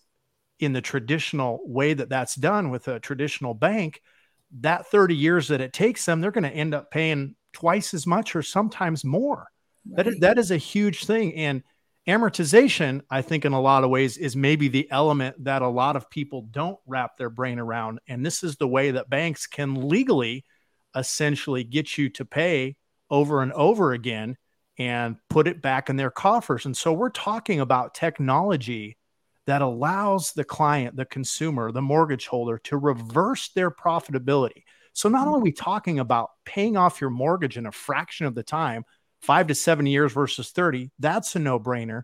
in 0.61 0.73
the 0.73 0.81
traditional 0.81 1.61
way 1.67 1.93
that 1.93 2.09
that's 2.09 2.37
done 2.37 2.71
with 2.71 2.89
a 2.89 3.01
traditional 3.01 3.53
bank, 3.53 4.01
that 4.61 4.87
30 4.87 5.15
years 5.15 5.49
that 5.49 5.61
it 5.61 5.73
takes 5.73 6.05
them, 6.05 6.21
they're 6.21 6.31
going 6.31 6.45
to 6.45 6.51
end 6.51 6.75
up 6.75 6.91
paying 6.91 7.35
twice 7.53 7.95
as 7.95 8.07
much 8.07 8.37
or 8.37 8.43
sometimes 8.43 9.05
more. 9.05 9.49
Right. 9.87 9.97
That, 9.97 10.07
is, 10.07 10.19
that 10.21 10.39
is 10.39 10.51
a 10.51 10.57
huge 10.57 11.05
thing. 11.05 11.35
And 11.35 11.63
amortization, 12.07 13.03
I 13.11 13.23
think, 13.23 13.45
in 13.45 13.53
a 13.53 13.61
lot 13.61 13.85
of 13.85 13.91
ways, 13.91 14.17
is 14.17 14.37
maybe 14.37 14.69
the 14.69 14.91
element 14.91 15.45
that 15.45 15.63
a 15.63 15.69
lot 15.69 15.97
of 15.97 16.11
people 16.11 16.43
don't 16.51 16.79
wrap 16.87 17.17
their 17.17 17.31
brain 17.31 17.59
around. 17.59 18.01
And 18.09 18.25
this 18.25 18.43
is 18.43 18.57
the 18.57 18.69
way 18.69 18.93
that 18.93 19.11
banks 19.11 19.47
can 19.47 19.89
legally 19.89 20.45
essentially 20.97 21.65
get 21.65 21.99
you 21.99 22.09
to 22.11 22.25
pay 22.25 22.77
over 23.11 23.43
and 23.43 23.53
over 23.53 23.93
again 23.93 24.37
and 24.79 25.17
put 25.31 25.47
it 25.47 25.63
back 25.63 25.89
in 25.89 25.97
their 25.97 26.11
coffers. 26.11 26.67
And 26.67 26.77
so 26.77 26.93
we're 26.93 27.11
talking 27.11 27.61
about 27.61 27.95
technology 27.95 28.97
that 29.47 29.63
allows 29.63 30.33
the 30.33 30.45
client, 30.45 30.97
the 30.97 31.05
consumer, 31.05 31.71
the 31.71 31.83
mortgage 31.83 32.27
holder 32.27 32.59
to 32.59 32.77
reverse 32.77 33.51
their 33.51 33.71
profitability. 33.71 34.65
So 34.93 35.09
not 35.09 35.27
mm. 35.27 35.33
only 35.33 35.41
are 35.41 35.45
we 35.45 35.53
talking 35.53 35.99
about 35.99 36.31
paying 36.45 36.77
off 36.77 37.01
your 37.01 37.11
mortgage 37.11 37.57
in 37.57 37.67
a 37.67 37.73
fraction 37.73 38.27
of 38.27 38.35
the 38.35 38.43
time, 38.43 38.85
five 39.21 39.49
to 39.49 39.55
seven 39.55 39.87
years 39.87 40.13
versus 40.13 40.51
30, 40.51 40.91
that's 40.99 41.37
a 41.37 41.39
no 41.39 41.61
brainer. 41.61 42.03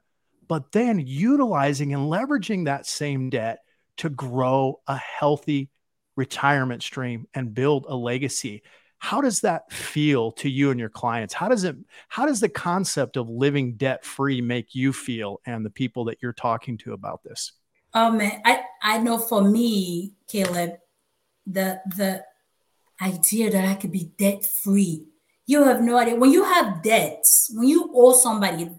But 0.48 0.72
then 0.72 0.98
utilizing 0.98 1.94
and 1.94 2.10
leveraging 2.10 2.64
that 2.64 2.86
same 2.86 3.30
debt 3.30 3.60
to 3.98 4.10
grow 4.10 4.80
a 4.86 4.96
healthy 4.96 5.70
retirement 6.16 6.82
stream 6.82 7.26
and 7.32 7.54
build 7.54 7.86
a 7.88 7.94
legacy 7.94 8.62
how 9.00 9.20
does 9.20 9.40
that 9.40 9.72
feel 9.72 10.30
to 10.32 10.48
you 10.48 10.70
and 10.70 10.78
your 10.78 10.88
clients? 10.88 11.34
How 11.34 11.48
does 11.48 11.64
it 11.64 11.76
how 12.08 12.26
does 12.26 12.40
the 12.40 12.48
concept 12.48 13.16
of 13.16 13.28
living 13.28 13.74
debt 13.74 14.04
free 14.04 14.40
make 14.40 14.74
you 14.74 14.92
feel 14.92 15.40
and 15.46 15.64
the 15.64 15.70
people 15.70 16.04
that 16.04 16.18
you're 16.22 16.32
talking 16.32 16.78
to 16.78 16.92
about 16.92 17.22
this? 17.24 17.52
Um 17.94 18.20
i 18.20 18.62
i 18.82 18.98
know 18.98 19.18
for 19.18 19.42
me 19.42 20.12
caleb 20.28 20.74
the 21.46 21.80
the 21.96 22.24
idea 23.02 23.50
that 23.50 23.64
i 23.64 23.74
could 23.74 23.90
be 23.90 24.12
debt 24.18 24.44
free 24.62 25.06
you 25.46 25.64
have 25.64 25.80
no 25.80 25.98
idea. 25.98 26.14
When 26.14 26.30
you 26.30 26.44
have 26.44 26.82
debts 26.82 27.50
when 27.54 27.66
you 27.66 27.90
owe 27.94 28.12
somebody 28.12 28.70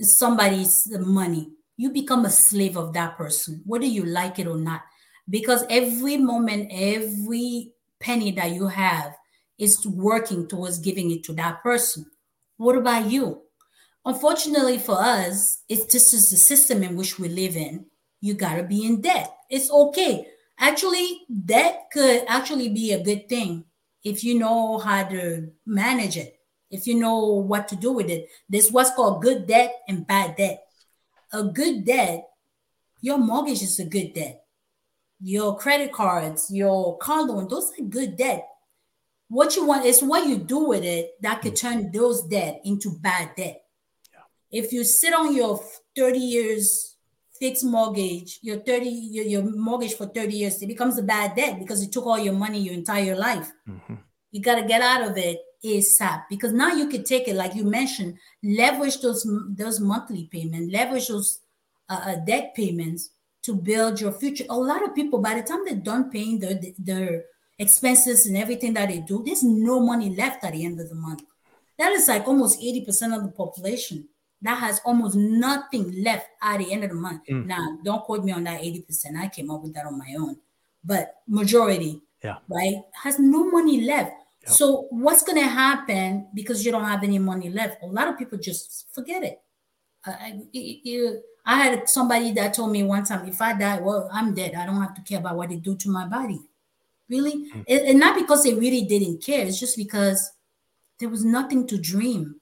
somebody's 0.00 0.88
money 1.00 1.50
you 1.76 1.90
become 1.90 2.24
a 2.24 2.30
slave 2.30 2.76
of 2.76 2.92
that 2.94 3.16
person, 3.16 3.62
whether 3.66 3.84
you 3.84 4.04
like 4.04 4.38
it 4.38 4.46
or 4.46 4.56
not. 4.56 4.82
Because 5.28 5.64
every 5.68 6.16
moment, 6.16 6.68
every 6.70 7.72
penny 8.00 8.30
that 8.32 8.52
you 8.52 8.68
have 8.68 9.14
is 9.58 9.86
working 9.86 10.46
towards 10.46 10.78
giving 10.78 11.10
it 11.10 11.24
to 11.24 11.32
that 11.34 11.62
person. 11.62 12.06
What 12.56 12.76
about 12.76 13.10
you? 13.10 13.42
Unfortunately 14.04 14.78
for 14.78 14.96
us, 15.00 15.62
it's 15.68 15.92
this 15.92 16.14
is 16.14 16.30
the 16.30 16.36
system 16.36 16.82
in 16.82 16.96
which 16.96 17.18
we 17.18 17.28
live 17.28 17.56
in. 17.56 17.86
You 18.20 18.34
gotta 18.34 18.62
be 18.62 18.86
in 18.86 19.00
debt. 19.00 19.34
It's 19.50 19.70
okay. 19.70 20.28
Actually, 20.58 21.22
debt 21.44 21.88
could 21.92 22.24
actually 22.28 22.68
be 22.68 22.92
a 22.92 23.02
good 23.02 23.28
thing 23.28 23.64
if 24.04 24.22
you 24.22 24.38
know 24.38 24.78
how 24.78 25.04
to 25.04 25.50
manage 25.66 26.16
it, 26.16 26.38
if 26.70 26.86
you 26.86 26.94
know 26.94 27.18
what 27.18 27.68
to 27.68 27.76
do 27.76 27.92
with 27.92 28.08
it. 28.08 28.28
There's 28.48 28.70
what's 28.70 28.94
called 28.94 29.22
good 29.22 29.46
debt 29.46 29.74
and 29.88 30.06
bad 30.06 30.36
debt. 30.36 30.64
A 31.32 31.42
good 31.42 31.84
debt, 31.84 32.28
your 33.00 33.18
mortgage 33.18 33.62
is 33.62 33.78
a 33.80 33.84
good 33.84 34.14
debt. 34.14 34.44
Your 35.20 35.58
credit 35.58 35.92
cards, 35.92 36.50
your 36.50 36.96
car 36.98 37.24
loan, 37.24 37.48
those 37.48 37.72
are 37.78 37.84
good 37.84 38.16
debt. 38.16 38.46
What 39.28 39.56
you 39.56 39.66
want 39.66 39.84
is 39.84 40.02
what 40.02 40.26
you 40.28 40.38
do 40.38 40.68
with 40.68 40.84
it 40.84 41.20
that 41.22 41.42
could 41.42 41.56
turn 41.56 41.90
those 41.90 42.22
debt 42.22 42.60
into 42.64 42.90
bad 42.90 43.30
debt. 43.36 43.62
Yeah. 44.12 44.20
If 44.62 44.72
you 44.72 44.84
sit 44.84 45.12
on 45.12 45.34
your 45.34 45.60
30 45.96 46.18
years 46.18 46.96
fixed 47.38 47.64
mortgage, 47.64 48.38
your 48.42 48.58
30 48.58 48.88
your, 48.88 49.24
your, 49.24 49.42
mortgage 49.42 49.94
for 49.94 50.06
30 50.06 50.34
years, 50.34 50.62
it 50.62 50.68
becomes 50.68 50.98
a 50.98 51.02
bad 51.02 51.34
debt 51.36 51.58
because 51.58 51.82
it 51.82 51.92
took 51.92 52.06
all 52.06 52.18
your 52.18 52.34
money 52.34 52.60
your 52.60 52.74
entire 52.74 53.16
life. 53.16 53.50
Mm-hmm. 53.68 53.94
You 54.30 54.42
got 54.42 54.56
to 54.56 54.66
get 54.66 54.80
out 54.80 55.08
of 55.08 55.16
it 55.16 55.38
ASAP 55.64 56.24
because 56.30 56.52
now 56.52 56.68
you 56.68 56.88
could 56.88 57.04
take 57.04 57.28
it, 57.28 57.34
like 57.34 57.54
you 57.54 57.64
mentioned, 57.64 58.18
leverage 58.42 59.00
those 59.00 59.26
those 59.48 59.80
monthly 59.80 60.28
payments, 60.30 60.72
leverage 60.72 61.08
those 61.08 61.40
uh, 61.88 62.00
uh, 62.04 62.16
debt 62.24 62.54
payments 62.54 63.10
to 63.42 63.54
build 63.54 64.00
your 64.00 64.12
future. 64.12 64.44
A 64.50 64.56
lot 64.56 64.84
of 64.84 64.94
people, 64.94 65.20
by 65.20 65.34
the 65.34 65.42
time 65.42 65.64
they're 65.64 65.76
done 65.76 66.10
paying 66.10 66.38
their 66.38 66.60
their 66.78 67.24
expenses 67.58 68.26
and 68.26 68.36
everything 68.36 68.74
that 68.74 68.88
they 68.88 69.00
do, 69.00 69.22
there's 69.24 69.42
no 69.42 69.80
money 69.80 70.14
left 70.14 70.44
at 70.44 70.52
the 70.52 70.64
end 70.64 70.80
of 70.80 70.88
the 70.88 70.94
month. 70.94 71.22
That 71.78 71.92
is 71.92 72.08
like 72.08 72.26
almost 72.26 72.60
80% 72.60 73.16
of 73.16 73.22
the 73.22 73.32
population 73.36 74.08
that 74.42 74.58
has 74.58 74.80
almost 74.84 75.16
nothing 75.16 76.02
left 76.02 76.28
at 76.42 76.58
the 76.58 76.72
end 76.72 76.84
of 76.84 76.90
the 76.90 76.96
month. 76.96 77.22
Mm. 77.26 77.46
Now, 77.46 77.78
don't 77.82 78.04
quote 78.04 78.24
me 78.24 78.32
on 78.32 78.44
that 78.44 78.60
80%. 78.60 79.16
I 79.18 79.28
came 79.28 79.50
up 79.50 79.62
with 79.62 79.74
that 79.74 79.86
on 79.86 79.98
my 79.98 80.14
own. 80.18 80.36
But 80.84 81.16
majority, 81.26 82.00
yeah, 82.22 82.36
right, 82.48 82.76
has 83.02 83.18
no 83.18 83.50
money 83.50 83.80
left. 83.82 84.12
So 84.48 84.86
what's 84.90 85.24
going 85.24 85.42
to 85.42 85.48
happen 85.48 86.28
because 86.32 86.64
you 86.64 86.70
don't 86.70 86.84
have 86.84 87.02
any 87.02 87.18
money 87.18 87.50
left? 87.50 87.82
A 87.82 87.86
lot 87.86 88.06
of 88.06 88.16
people 88.16 88.38
just 88.38 88.86
forget 88.94 89.24
it. 89.24 89.40
I, 90.04 90.40
I 91.44 91.56
had 91.56 91.88
somebody 91.88 92.30
that 92.32 92.54
told 92.54 92.70
me 92.70 92.84
one 92.84 93.02
time, 93.02 93.26
if 93.26 93.42
I 93.42 93.58
die, 93.58 93.80
well, 93.80 94.08
I'm 94.12 94.34
dead. 94.34 94.54
I 94.54 94.64
don't 94.66 94.80
have 94.80 94.94
to 94.94 95.02
care 95.02 95.18
about 95.18 95.36
what 95.36 95.48
they 95.48 95.56
do 95.56 95.74
to 95.74 95.90
my 95.90 96.06
body. 96.06 96.40
Really? 97.08 97.50
Mm. 97.50 97.90
And 97.90 98.00
not 98.00 98.18
because 98.18 98.42
they 98.42 98.54
really 98.54 98.82
didn't 98.82 99.22
care. 99.22 99.46
It's 99.46 99.60
just 99.60 99.76
because 99.76 100.32
there 100.98 101.08
was 101.08 101.24
nothing 101.24 101.66
to 101.68 101.78
dream 101.78 102.36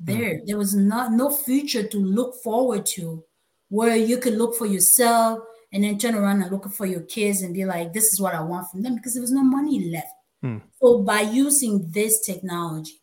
there. 0.00 0.36
Mm. 0.36 0.46
There 0.46 0.58
was 0.58 0.74
not 0.74 1.12
no 1.12 1.30
future 1.30 1.86
to 1.86 1.98
look 1.98 2.42
forward 2.42 2.86
to 2.86 3.24
where 3.68 3.96
you 3.96 4.18
could 4.18 4.34
look 4.34 4.56
for 4.56 4.66
yourself 4.66 5.40
and 5.72 5.82
then 5.82 5.98
turn 5.98 6.14
around 6.14 6.42
and 6.42 6.50
look 6.50 6.70
for 6.72 6.86
your 6.86 7.00
kids 7.00 7.42
and 7.42 7.54
be 7.54 7.64
like, 7.64 7.92
this 7.92 8.12
is 8.12 8.20
what 8.20 8.34
I 8.34 8.42
want 8.42 8.70
from 8.70 8.82
them 8.82 8.94
because 8.96 9.14
there 9.14 9.22
was 9.22 9.32
no 9.32 9.42
money 9.42 9.90
left. 9.90 10.14
Mm. 10.42 10.62
So 10.80 10.98
by 11.02 11.22
using 11.22 11.90
this 11.90 12.20
technology 12.20 13.00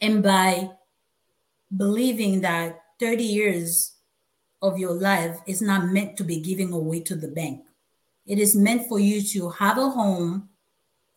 and 0.00 0.22
by 0.22 0.70
believing 1.76 2.40
that 2.42 2.80
30 3.00 3.24
years 3.24 3.94
of 4.62 4.78
your 4.78 4.92
life 4.92 5.38
is 5.46 5.62
not 5.62 5.86
meant 5.86 6.16
to 6.16 6.24
be 6.24 6.40
giving 6.40 6.72
away 6.72 7.00
to 7.00 7.14
the 7.14 7.28
bank. 7.28 7.62
It 8.28 8.38
is 8.38 8.54
meant 8.54 8.88
for 8.88 9.00
you 9.00 9.22
to 9.22 9.50
have 9.50 9.78
a 9.78 9.88
home 9.88 10.50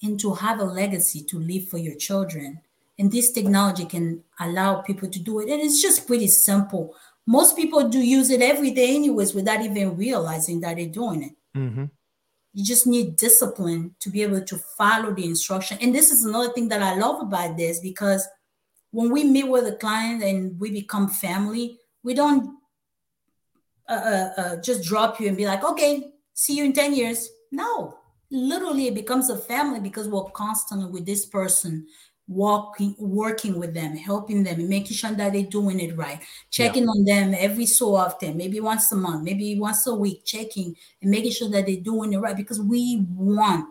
and 0.02 0.20
to 0.20 0.34
have 0.34 0.60
a 0.60 0.64
legacy 0.64 1.22
to 1.26 1.38
leave 1.38 1.70
for 1.70 1.78
your 1.78 1.96
children 1.96 2.62
and 3.02 3.12
this 3.12 3.32
technology 3.32 3.86
can 3.86 4.24
allow 4.40 4.82
people 4.82 5.10
to 5.10 5.20
do 5.20 5.40
it. 5.40 5.50
And 5.50 5.60
it's 5.60 5.82
just 5.82 6.06
pretty 6.06 6.28
simple. 6.28 6.96
Most 7.26 7.56
people 7.56 7.90
do 7.90 8.00
use 8.00 8.30
it 8.30 8.44
every 8.44 8.70
day, 8.70 8.96
anyways, 8.96 9.34
without 9.34 9.62
even 9.62 9.98
realizing 9.98 10.62
that 10.62 10.76
they're 10.76 10.86
doing 10.86 11.24
it. 11.24 11.58
Mm-hmm. 11.58 11.86
You 12.54 12.64
just 12.64 12.86
need 12.86 13.16
discipline 13.16 13.96
to 14.02 14.12
be 14.12 14.22
able 14.22 14.44
to 14.44 14.58
follow 14.78 15.16
the 15.16 15.26
instruction. 15.26 15.80
And 15.82 15.96
this 15.96 16.12
is 16.12 16.26
another 16.26 16.54
thing 16.54 16.68
that 16.68 16.84
I 16.84 16.96
love 16.96 17.22
about 17.22 17.58
this 17.58 17.80
because 17.80 18.28
when 18.92 19.10
we 19.10 19.24
meet 19.24 19.48
with 19.48 19.66
a 19.66 19.78
client 19.78 20.22
and 20.22 20.60
we 20.60 20.70
become 20.70 21.08
family, 21.08 21.80
we 22.04 22.14
don't 22.14 22.56
uh, 23.90 23.94
uh, 23.94 24.30
uh, 24.38 24.56
just 24.58 24.84
drop 24.84 25.20
you 25.20 25.28
and 25.28 25.38
be 25.38 25.48
like, 25.48 25.64
okay, 25.64 26.11
see 26.42 26.58
you 26.58 26.66
in 26.66 26.74
10 26.74 26.96
years. 26.96 27.30
No, 27.52 28.00
literally, 28.32 28.88
it 28.88 28.96
becomes 28.96 29.30
a 29.30 29.38
family 29.38 29.80
because 29.80 30.08
we're 30.08 30.24
constantly 30.32 30.90
with 30.90 31.06
this 31.06 31.26
person 31.26 31.86
walking 32.28 32.96
working 32.98 33.60
with 33.60 33.74
them 33.74 33.94
helping 33.94 34.42
them 34.44 34.58
and 34.58 34.70
making 34.70 34.96
sure 34.96 35.12
that 35.12 35.34
they're 35.34 35.44
doing 35.44 35.82
it 35.82 35.98
right 35.98 36.22
checking 36.50 36.84
yeah. 36.84 36.90
on 36.90 37.04
them 37.04 37.36
every 37.38 37.66
so 37.66 37.94
often 37.94 38.38
maybe 38.38 38.62
once 38.62 38.90
a 38.94 38.96
month 38.96 39.24
maybe 39.24 39.60
once 39.60 39.86
a 39.88 39.94
week 39.94 40.24
checking 40.24 40.74
and 41.02 41.12
making 41.12 41.32
sure 41.32 41.50
that 41.50 41.66
they're 41.66 41.82
doing 41.82 42.14
it 42.14 42.20
right 42.20 42.38
because 42.38 42.62
we 42.62 43.06
want 43.10 43.66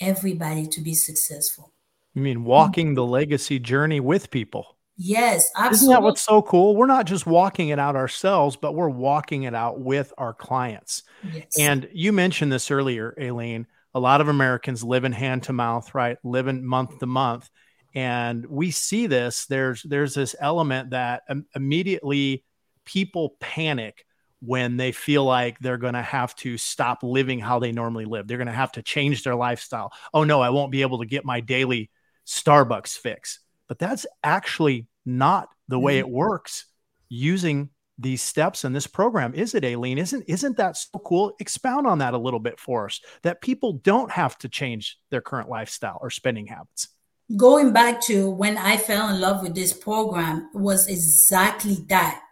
everybody 0.00 0.66
to 0.66 0.80
be 0.80 0.94
successful 0.94 1.70
you 2.14 2.22
mean 2.22 2.42
walking 2.42 2.94
the 2.94 3.04
legacy 3.04 3.60
journey 3.60 4.00
with 4.00 4.32
people 4.32 4.76
yes 5.02 5.50
absolutely. 5.56 5.74
isn't 5.74 5.88
that 5.88 6.02
what's 6.02 6.20
so 6.20 6.42
cool 6.42 6.76
we're 6.76 6.86
not 6.86 7.06
just 7.06 7.26
walking 7.26 7.70
it 7.70 7.78
out 7.78 7.96
ourselves 7.96 8.56
but 8.56 8.74
we're 8.74 8.88
walking 8.88 9.44
it 9.44 9.54
out 9.54 9.80
with 9.80 10.12
our 10.18 10.34
clients 10.34 11.02
yes. 11.32 11.58
and 11.58 11.88
you 11.92 12.12
mentioned 12.12 12.52
this 12.52 12.70
earlier 12.70 13.14
aline 13.18 13.66
a 13.94 14.00
lot 14.00 14.20
of 14.20 14.28
Americans 14.28 14.84
live 14.84 15.04
in 15.04 15.12
hand 15.12 15.44
to 15.44 15.52
mouth, 15.52 15.94
right? 15.94 16.18
Live 16.22 16.46
in 16.46 16.64
month 16.64 16.98
to 16.98 17.06
month. 17.06 17.50
And 17.94 18.46
we 18.46 18.70
see 18.70 19.06
this. 19.08 19.46
There's 19.46 19.82
there's 19.82 20.14
this 20.14 20.36
element 20.38 20.90
that 20.90 21.22
um, 21.28 21.46
immediately 21.56 22.44
people 22.84 23.36
panic 23.40 24.04
when 24.42 24.76
they 24.76 24.92
feel 24.92 25.24
like 25.24 25.58
they're 25.58 25.76
going 25.76 25.94
to 25.94 26.02
have 26.02 26.34
to 26.34 26.56
stop 26.56 27.02
living 27.02 27.40
how 27.40 27.58
they 27.58 27.72
normally 27.72 28.04
live. 28.04 28.26
They're 28.26 28.38
going 28.38 28.46
to 28.46 28.52
have 28.52 28.72
to 28.72 28.82
change 28.82 29.24
their 29.24 29.34
lifestyle. 29.34 29.92
Oh 30.14 30.24
no, 30.24 30.40
I 30.40 30.50
won't 30.50 30.72
be 30.72 30.82
able 30.82 31.00
to 31.00 31.06
get 31.06 31.24
my 31.24 31.40
daily 31.40 31.90
Starbucks 32.26 32.96
fix. 32.96 33.40
But 33.66 33.78
that's 33.78 34.06
actually 34.22 34.86
not 35.18 35.48
the 35.68 35.78
way 35.78 35.98
mm-hmm. 35.98 36.08
it 36.08 36.14
works 36.14 36.66
using 37.08 37.70
these 38.00 38.22
steps 38.22 38.64
in 38.64 38.72
this 38.72 38.86
program 38.86 39.34
is 39.34 39.54
it 39.54 39.64
aline 39.64 39.98
isn't 39.98 40.24
isn't 40.26 40.56
that 40.56 40.76
so 40.76 40.98
cool 41.04 41.34
expound 41.38 41.86
on 41.86 41.98
that 41.98 42.14
a 42.14 42.18
little 42.18 42.40
bit 42.40 42.58
for 42.58 42.86
us 42.86 43.00
that 43.22 43.42
people 43.42 43.74
don't 43.74 44.10
have 44.10 44.38
to 44.38 44.48
change 44.48 44.98
their 45.10 45.20
current 45.20 45.50
lifestyle 45.50 45.98
or 46.00 46.08
spending 46.08 46.46
habits 46.46 46.88
going 47.36 47.72
back 47.72 48.00
to 48.00 48.30
when 48.30 48.56
i 48.56 48.76
fell 48.76 49.10
in 49.10 49.20
love 49.20 49.42
with 49.42 49.54
this 49.54 49.72
program 49.74 50.48
was 50.54 50.88
exactly 50.88 51.76
that 51.88 52.22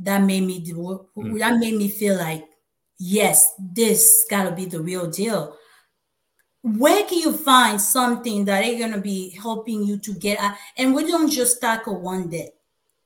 that 0.00 0.18
made 0.18 0.42
me 0.42 0.58
do 0.58 1.06
mm. 1.16 1.38
that 1.38 1.58
made 1.58 1.76
me 1.76 1.88
feel 1.88 2.16
like 2.16 2.44
yes 2.98 3.54
this 3.58 4.26
got 4.28 4.44
to 4.44 4.52
be 4.52 4.64
the 4.64 4.80
real 4.80 5.08
deal 5.08 5.56
where 6.64 7.04
can 7.04 7.18
you 7.18 7.32
find 7.32 7.80
something 7.80 8.46
that 8.46 8.64
is 8.64 8.78
going 8.78 8.92
to 8.92 9.00
be 9.00 9.30
helping 9.30 9.84
you 9.84 9.98
to 9.98 10.14
get 10.14 10.38
out 10.40 10.56
and 10.78 10.94
we 10.94 11.06
don't 11.06 11.30
just 11.30 11.60
tackle 11.60 12.00
one 12.00 12.28
debt 12.28 12.54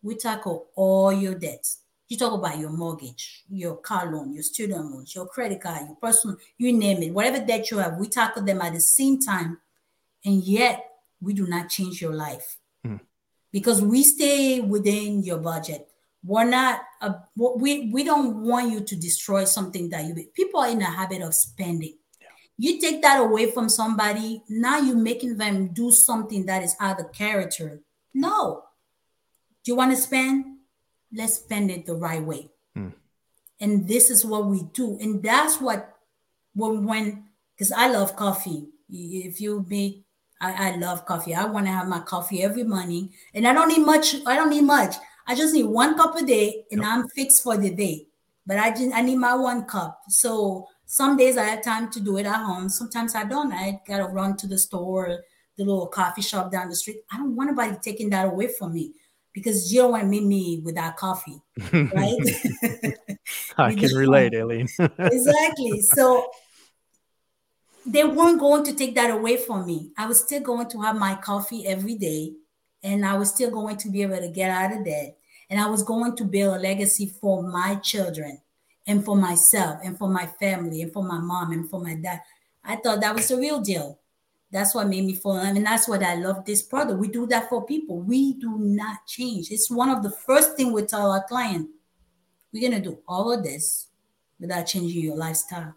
we 0.03 0.15
tackle 0.15 0.69
all 0.77 1.13
your 1.13 1.35
debts 1.35 1.81
you 2.09 2.17
talk 2.17 2.33
about 2.33 2.59
your 2.59 2.71
mortgage, 2.71 3.45
your 3.51 3.77
car 3.77 4.11
loan, 4.11 4.33
your 4.33 4.43
student 4.43 4.91
loans, 4.91 5.15
your 5.15 5.27
credit 5.27 5.61
card, 5.61 5.87
your 5.87 5.97
personal, 5.97 6.39
you 6.57 6.73
name 6.73 7.03
it, 7.03 7.13
whatever 7.13 7.45
debt 7.45 7.71
you 7.71 7.79
have, 7.79 7.99
we 7.99 8.09
tackle 8.09 8.43
them 8.43 8.63
at 8.63 8.73
the 8.73 8.81
same 8.81 9.21
time. 9.21 9.59
And 10.25 10.43
yet 10.43 10.85
we 11.21 11.35
do 11.35 11.47
not 11.47 11.69
change 11.69 12.01
your 12.01 12.15
life 12.15 12.57
mm. 12.85 13.01
because 13.53 13.83
we 13.83 14.03
stay 14.03 14.61
within 14.61 15.23
your 15.23 15.39
budget. 15.39 15.87
We're 16.25 16.49
not, 16.49 16.81
a, 17.03 17.15
we, 17.37 17.91
we 17.91 18.05
don't 18.05 18.43
want 18.43 18.73
you 18.73 18.81
to 18.81 18.97
destroy 18.97 19.45
something 19.45 19.91
that 19.91 20.05
you, 20.07 20.15
people 20.35 20.61
are 20.61 20.71
in 20.71 20.81
a 20.81 20.87
habit 20.87 21.21
of 21.21 21.35
spending. 21.35 21.98
You 22.59 22.81
take 22.81 23.03
that 23.03 23.21
away 23.21 23.51
from 23.51 23.69
somebody, 23.69 24.43
now 24.49 24.79
you're 24.79 24.97
making 24.97 25.39
them 25.39 25.69
do 25.69 25.91
something 25.91 26.45
that 26.47 26.63
is 26.63 26.75
out 26.81 27.01
of 27.01 27.13
character. 27.13 27.81
No. 28.13 28.65
Do 29.65 29.73
you 29.73 29.77
want 29.77 29.93
to 29.93 29.97
spend? 29.97 30.59
let's 31.13 31.37
spend 31.37 31.71
it 31.71 31.87
the 31.87 31.95
right 31.95 32.23
way. 32.23 32.51
Mm. 32.77 32.93
And 33.61 33.89
this 33.89 34.11
is 34.11 34.25
what 34.25 34.47
we 34.47 34.63
do. 34.73 34.99
And 35.01 35.23
that's 35.23 35.61
what 35.61 35.97
when 36.55 36.85
when 36.85 37.25
because 37.55 37.73
I 37.73 37.89
love 37.89 38.17
coffee. 38.17 38.69
If 38.91 39.41
you 39.41 39.65
meet 39.69 40.05
I, 40.41 40.71
I 40.71 40.77
love 40.77 41.05
coffee. 41.05 41.35
I 41.35 41.47
want 41.47 41.67
to 41.67 41.73
have 41.73 41.89
my 41.89 42.01
coffee 42.01 42.43
every 42.43 42.63
morning. 42.63 43.13
And 43.35 43.47
I 43.47 43.53
don't 43.53 43.69
need 43.69 43.85
much, 43.85 44.15
I 44.25 44.37
don't 44.37 44.51
need 44.51 44.63
much. 44.63 44.95
I 45.27 45.35
just 45.35 45.53
need 45.53 45.65
one 45.65 45.97
cup 45.97 46.17
a 46.17 46.23
day 46.23 46.65
and 46.71 46.81
yep. 46.81 46.91
I'm 46.91 47.09
fixed 47.09 47.43
for 47.43 47.57
the 47.57 47.71
day. 47.71 48.07
But 48.47 48.59
I 48.59 48.71
just 48.71 48.95
I 48.95 49.03
need 49.03 49.17
my 49.17 49.35
one 49.35 49.65
cup. 49.65 50.01
So 50.09 50.67
some 50.91 51.19
days 51.19 51.37
I 51.37 51.45
have 51.45 51.63
time 51.63 51.91
to 51.91 52.01
do 52.01 52.17
it 52.17 52.25
at 52.25 52.43
home. 52.43 52.71
Sometimes 52.71 53.15
I 53.15 53.25
don't. 53.25 53.53
I 53.53 53.79
gotta 53.87 54.05
run 54.05 54.39
to 54.39 54.47
the 54.47 54.59
store, 54.59 55.23
the 55.59 55.65
little 55.65 55.87
coffee 55.87 56.23
shop 56.23 56.51
down 56.51 56.71
the 56.71 56.75
street. 56.75 57.03
I 57.13 57.19
don't 57.19 57.37
want 57.37 57.51
anybody 57.51 57.77
taking 57.83 58.09
that 58.11 58.27
away 58.27 58.49
from 58.49 58.73
me 58.73 58.95
because 59.35 59.71
you 59.71 59.83
don't 59.83 59.91
want 59.91 60.05
to 60.05 60.09
meet 60.09 60.25
me 60.25 60.63
without 60.65 60.97
coffee, 60.97 61.43
right? 61.73 62.17
I 63.59 63.75
can 63.75 63.95
relate, 63.95 64.35
Aline. 64.35 64.67
exactly. 64.79 65.83
So 65.83 66.31
they 67.85 68.05
weren't 68.05 68.41
going 68.41 68.65
to 68.65 68.75
take 68.75 68.95
that 68.95 69.11
away 69.11 69.37
from 69.37 69.67
me. 69.67 69.91
I 69.99 70.07
was 70.07 70.21
still 70.21 70.41
going 70.41 70.71
to 70.71 70.81
have 70.81 70.97
my 70.97 71.17
coffee 71.17 71.67
every 71.67 71.97
day, 71.97 72.33
and 72.83 73.05
I 73.05 73.19
was 73.19 73.29
still 73.29 73.51
going 73.51 73.77
to 73.77 73.91
be 73.91 74.01
able 74.01 74.21
to 74.21 74.29
get 74.29 74.51
out 74.51 74.73
of 74.73 74.87
bed, 74.87 75.17
and 75.51 75.61
I 75.61 75.69
was 75.69 75.83
going 75.83 76.17
to 76.17 76.25
build 76.25 76.57
a 76.57 76.59
legacy 76.59 77.13
for 77.21 77.43
my 77.43 77.75
children 77.75 78.41
and 78.89 79.05
for 79.05 79.15
myself 79.15 79.79
and 79.85 79.97
for 79.97 80.09
my 80.09 80.27
family 80.27 80.83
and 80.83 80.93
for 80.93 81.05
my 81.05 81.19
mom 81.19 81.53
and 81.53 81.71
for 81.71 81.79
my 81.79 81.95
dad. 81.95 82.21
I 82.65 82.77
thought 82.77 83.01
that 83.03 83.15
was 83.15 83.29
the 83.29 83.37
real 83.37 83.61
deal. 83.61 84.01
That's 84.51 84.75
what 84.75 84.89
made 84.89 85.05
me 85.05 85.15
fall 85.15 85.37
in 85.37 85.47
love. 85.47 85.57
And 85.57 85.67
that's 85.67 85.87
what 85.87 86.03
I 86.03 86.15
love 86.15 86.45
this 86.47 86.63
product. 86.63 86.99
We 86.99 87.09
do 87.09 87.27
that 87.27 87.51
for 87.51 87.67
people. 87.67 88.01
We 88.01 88.33
do 88.33 88.57
not 88.59 89.07
change. 89.07 89.51
It's 89.51 89.71
one 89.71 89.91
of 89.91 90.03
the 90.03 90.11
first 90.11 90.57
thing 90.57 90.73
we 90.73 90.83
tell 90.83 91.13
our 91.13 91.23
client. 91.25 91.69
We're 92.53 92.69
gonna 92.69 92.83
do 92.83 92.99
all 93.07 93.31
of 93.31 93.45
this 93.45 93.89
without 94.41 94.67
changing 94.67 95.03
your 95.03 95.17
lifestyle. 95.17 95.75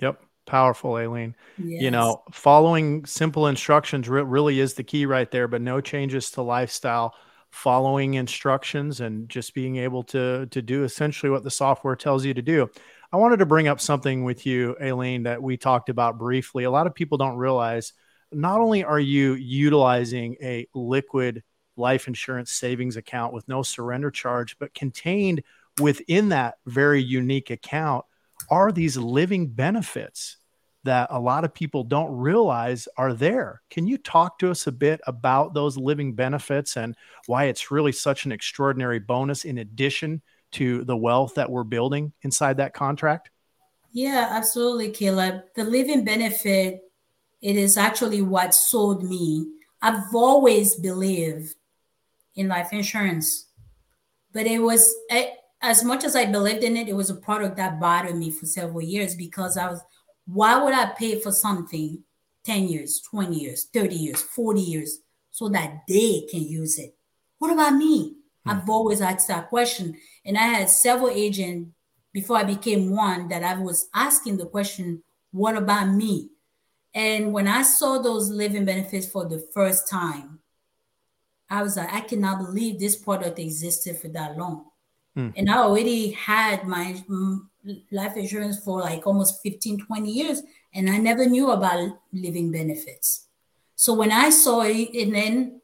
Yep. 0.00 0.22
Powerful, 0.46 0.98
Aline. 0.98 1.34
Yes. 1.58 1.82
You 1.82 1.90
know, 1.90 2.22
following 2.30 3.04
simple 3.06 3.46
instructions 3.46 4.08
re- 4.08 4.22
really 4.22 4.60
is 4.60 4.74
the 4.74 4.84
key 4.84 5.06
right 5.06 5.30
there, 5.30 5.48
but 5.48 5.62
no 5.62 5.80
changes 5.80 6.30
to 6.32 6.42
lifestyle 6.42 7.14
following 7.54 8.14
instructions 8.14 9.00
and 9.00 9.28
just 9.28 9.54
being 9.54 9.76
able 9.76 10.02
to 10.02 10.44
to 10.46 10.60
do 10.60 10.82
essentially 10.82 11.30
what 11.30 11.44
the 11.44 11.50
software 11.50 11.94
tells 11.94 12.24
you 12.24 12.34
to 12.34 12.42
do. 12.42 12.68
I 13.12 13.16
wanted 13.16 13.38
to 13.38 13.46
bring 13.46 13.68
up 13.68 13.80
something 13.80 14.24
with 14.24 14.44
you, 14.44 14.76
Aline, 14.80 15.22
that 15.22 15.40
we 15.40 15.56
talked 15.56 15.88
about 15.88 16.18
briefly. 16.18 16.64
A 16.64 16.70
lot 16.70 16.88
of 16.88 16.94
people 16.96 17.16
don't 17.16 17.36
realize 17.36 17.92
not 18.32 18.60
only 18.60 18.82
are 18.82 18.98
you 18.98 19.34
utilizing 19.34 20.36
a 20.42 20.66
liquid 20.74 21.44
life 21.76 22.08
insurance 22.08 22.50
savings 22.50 22.96
account 22.96 23.32
with 23.32 23.46
no 23.46 23.62
surrender 23.62 24.10
charge, 24.10 24.58
but 24.58 24.74
contained 24.74 25.42
within 25.80 26.30
that 26.30 26.56
very 26.66 27.02
unique 27.02 27.50
account 27.50 28.04
are 28.50 28.72
these 28.72 28.96
living 28.96 29.46
benefits 29.46 30.38
that 30.84 31.08
a 31.10 31.18
lot 31.18 31.44
of 31.44 31.52
people 31.52 31.82
don't 31.82 32.14
realize 32.16 32.86
are 32.96 33.12
there. 33.12 33.62
Can 33.70 33.86
you 33.86 33.98
talk 33.98 34.38
to 34.38 34.50
us 34.50 34.66
a 34.66 34.72
bit 34.72 35.00
about 35.06 35.54
those 35.54 35.76
living 35.76 36.14
benefits 36.14 36.76
and 36.76 36.94
why 37.26 37.44
it's 37.44 37.70
really 37.70 37.92
such 37.92 38.24
an 38.26 38.32
extraordinary 38.32 38.98
bonus 38.98 39.44
in 39.44 39.58
addition 39.58 40.22
to 40.52 40.84
the 40.84 40.96
wealth 40.96 41.34
that 41.34 41.50
we're 41.50 41.64
building 41.64 42.12
inside 42.22 42.58
that 42.58 42.74
contract? 42.74 43.30
Yeah, 43.92 44.28
absolutely, 44.30 44.90
Caleb. 44.90 45.42
The 45.56 45.64
living 45.64 46.04
benefit 46.04 46.82
it 47.40 47.56
is 47.56 47.76
actually 47.76 48.22
what 48.22 48.54
sold 48.54 49.04
me. 49.04 49.46
I've 49.82 50.14
always 50.14 50.76
believed 50.76 51.54
in 52.36 52.48
life 52.48 52.72
insurance, 52.72 53.46
but 54.32 54.46
it 54.46 54.60
was 54.60 54.94
eh, 55.10 55.26
as 55.60 55.84
much 55.84 56.04
as 56.04 56.16
I 56.16 56.24
believed 56.26 56.64
in 56.64 56.76
it, 56.76 56.88
it 56.88 56.96
was 56.96 57.10
a 57.10 57.14
product 57.14 57.56
that 57.56 57.78
bothered 57.78 58.16
me 58.16 58.30
for 58.30 58.46
several 58.46 58.82
years 58.82 59.14
because 59.14 59.56
I 59.56 59.68
was 59.68 59.82
why 60.26 60.62
would 60.62 60.74
I 60.74 60.86
pay 60.86 61.20
for 61.20 61.32
something 61.32 62.02
10 62.44 62.68
years, 62.68 63.00
20 63.10 63.36
years, 63.36 63.68
30 63.72 63.94
years, 63.94 64.22
40 64.22 64.60
years 64.60 64.98
so 65.30 65.48
that 65.50 65.82
they 65.88 66.26
can 66.30 66.42
use 66.42 66.78
it? 66.78 66.96
What 67.38 67.52
about 67.52 67.74
me? 67.74 68.16
Hmm. 68.44 68.50
I've 68.50 68.68
always 68.68 69.00
asked 69.00 69.28
that 69.28 69.48
question. 69.48 69.96
And 70.24 70.38
I 70.38 70.42
had 70.42 70.70
several 70.70 71.10
agents 71.10 71.70
before 72.12 72.38
I 72.38 72.44
became 72.44 72.94
one 72.94 73.28
that 73.28 73.42
I 73.42 73.58
was 73.58 73.88
asking 73.94 74.36
the 74.36 74.46
question, 74.46 75.02
what 75.32 75.56
about 75.56 75.88
me? 75.88 76.30
And 76.94 77.32
when 77.32 77.48
I 77.48 77.62
saw 77.62 77.98
those 77.98 78.30
living 78.30 78.64
benefits 78.64 79.06
for 79.08 79.28
the 79.28 79.44
first 79.52 79.90
time, 79.90 80.38
I 81.50 81.62
was 81.62 81.76
like, 81.76 81.92
I 81.92 82.00
cannot 82.00 82.38
believe 82.38 82.78
this 82.78 82.96
product 82.96 83.38
existed 83.38 83.98
for 83.98 84.08
that 84.08 84.38
long. 84.38 84.66
Hmm. 85.14 85.30
And 85.36 85.50
I 85.50 85.58
already 85.58 86.12
had 86.12 86.66
my 86.66 87.02
mm, 87.08 87.40
life 87.90 88.16
insurance 88.16 88.58
for 88.58 88.80
like 88.80 89.06
almost 89.06 89.42
15, 89.42 89.78
20 89.86 90.10
years, 90.10 90.42
and 90.74 90.88
I 90.90 90.98
never 90.98 91.26
knew 91.26 91.50
about 91.50 91.98
living 92.12 92.50
benefits. 92.50 93.26
So 93.76 93.94
when 93.94 94.12
I 94.12 94.30
saw 94.30 94.62
it, 94.62 94.94
and 94.94 95.14
then 95.14 95.60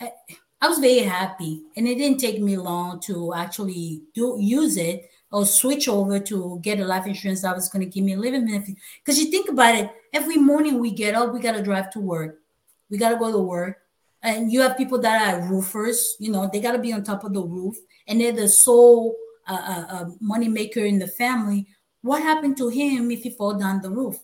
I, 0.00 0.12
I 0.60 0.68
was 0.68 0.78
very 0.78 1.00
happy, 1.00 1.62
and 1.76 1.86
it 1.86 1.96
didn't 1.96 2.18
take 2.18 2.40
me 2.40 2.56
long 2.56 3.00
to 3.00 3.34
actually 3.34 4.02
do 4.14 4.36
use 4.38 4.76
it 4.76 5.08
or 5.30 5.44
switch 5.44 5.88
over 5.88 6.18
to 6.18 6.58
get 6.62 6.80
a 6.80 6.84
life 6.84 7.06
insurance 7.06 7.42
that 7.42 7.54
was 7.54 7.68
going 7.68 7.84
to 7.84 7.90
give 7.90 8.04
me 8.04 8.14
a 8.14 8.18
living 8.18 8.46
benefit. 8.46 8.76
Because 9.04 9.18
you 9.18 9.30
think 9.30 9.48
about 9.48 9.74
it, 9.74 9.90
every 10.12 10.36
morning 10.36 10.78
we 10.78 10.90
get 10.90 11.14
up, 11.14 11.32
we 11.32 11.40
got 11.40 11.52
to 11.52 11.62
drive 11.62 11.90
to 11.90 12.00
work, 12.00 12.40
we 12.90 12.98
got 12.98 13.10
to 13.10 13.16
go 13.16 13.30
to 13.30 13.38
work, 13.38 13.78
and 14.22 14.50
you 14.50 14.60
have 14.62 14.76
people 14.76 14.98
that 14.98 15.34
are 15.34 15.48
roofers. 15.48 16.16
You 16.18 16.32
know, 16.32 16.48
they 16.52 16.60
got 16.60 16.72
to 16.72 16.78
be 16.78 16.92
on 16.92 17.04
top 17.04 17.24
of 17.24 17.34
the 17.34 17.42
roof, 17.42 17.76
and 18.06 18.20
they're 18.20 18.32
the 18.32 18.48
sole 18.48 19.14
a, 19.52 19.52
a 19.52 20.14
money 20.20 20.48
maker 20.48 20.80
in 20.80 20.98
the 20.98 21.08
family, 21.08 21.66
what 22.02 22.22
happened 22.22 22.56
to 22.58 22.68
him 22.68 23.10
if 23.10 23.22
he 23.22 23.30
fall 23.30 23.54
down 23.54 23.82
the 23.82 23.90
roof? 23.90 24.18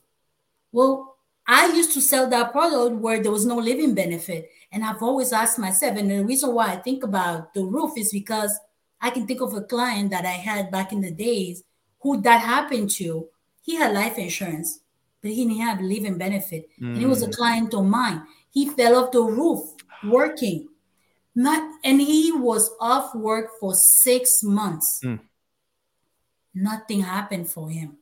Well, 0.73 1.17
I 1.47 1.67
used 1.67 1.93
to 1.93 2.01
sell 2.01 2.29
that 2.31 2.53
product 2.53 2.97
where 2.97 3.23
there 3.23 3.33
was 3.33 3.45
no 3.45 3.57
living 3.57 3.95
benefit. 3.95 4.51
And 4.73 4.85
I've 4.85 5.03
always 5.03 5.33
asked 5.33 5.59
myself, 5.59 5.97
and 5.97 6.11
the 6.11 6.25
reason 6.25 6.55
why 6.55 6.73
I 6.73 6.77
think 6.77 7.05
about 7.05 7.55
the 7.55 7.65
roof 7.65 7.93
is 7.97 8.11
because 8.11 8.59
I 9.01 9.11
can 9.11 9.27
think 9.27 9.41
of 9.41 9.55
a 9.55 9.61
client 9.61 10.11
that 10.11 10.25
I 10.25 10.33
had 10.33 10.71
back 10.71 10.93
in 10.93 11.01
the 11.01 11.11
days 11.11 11.63
who 12.01 12.21
that 12.23 12.41
happened 12.41 12.91
to. 12.93 13.29
He 13.63 13.77
had 13.77 13.95
life 13.95 14.19
insurance, 14.19 14.81
but 15.23 15.31
he 15.31 15.45
didn't 15.45 15.61
have 15.61 15.81
living 15.81 16.19
benefit. 16.19 16.69
Mm. 16.81 16.89
And 16.89 16.99
he 16.99 17.07
was 17.07 17.23
a 17.23 17.29
mm. 17.29 17.37
client 17.37 17.75
of 17.75 17.85
mine. 17.85 18.23
He 18.51 18.69
fell 18.69 18.97
off 18.97 19.13
the 19.13 19.23
roof 19.23 19.61
working. 20.05 20.69
Not, 21.35 21.69
and 21.83 22.01
he 22.01 22.31
was 22.31 22.71
off 22.81 23.15
work 23.15 23.51
for 23.59 23.75
six 23.75 24.43
months. 24.43 25.01
Mm. 25.05 25.21
Nothing 26.55 27.01
happened 27.01 27.49
for 27.49 27.69
him. 27.69 27.99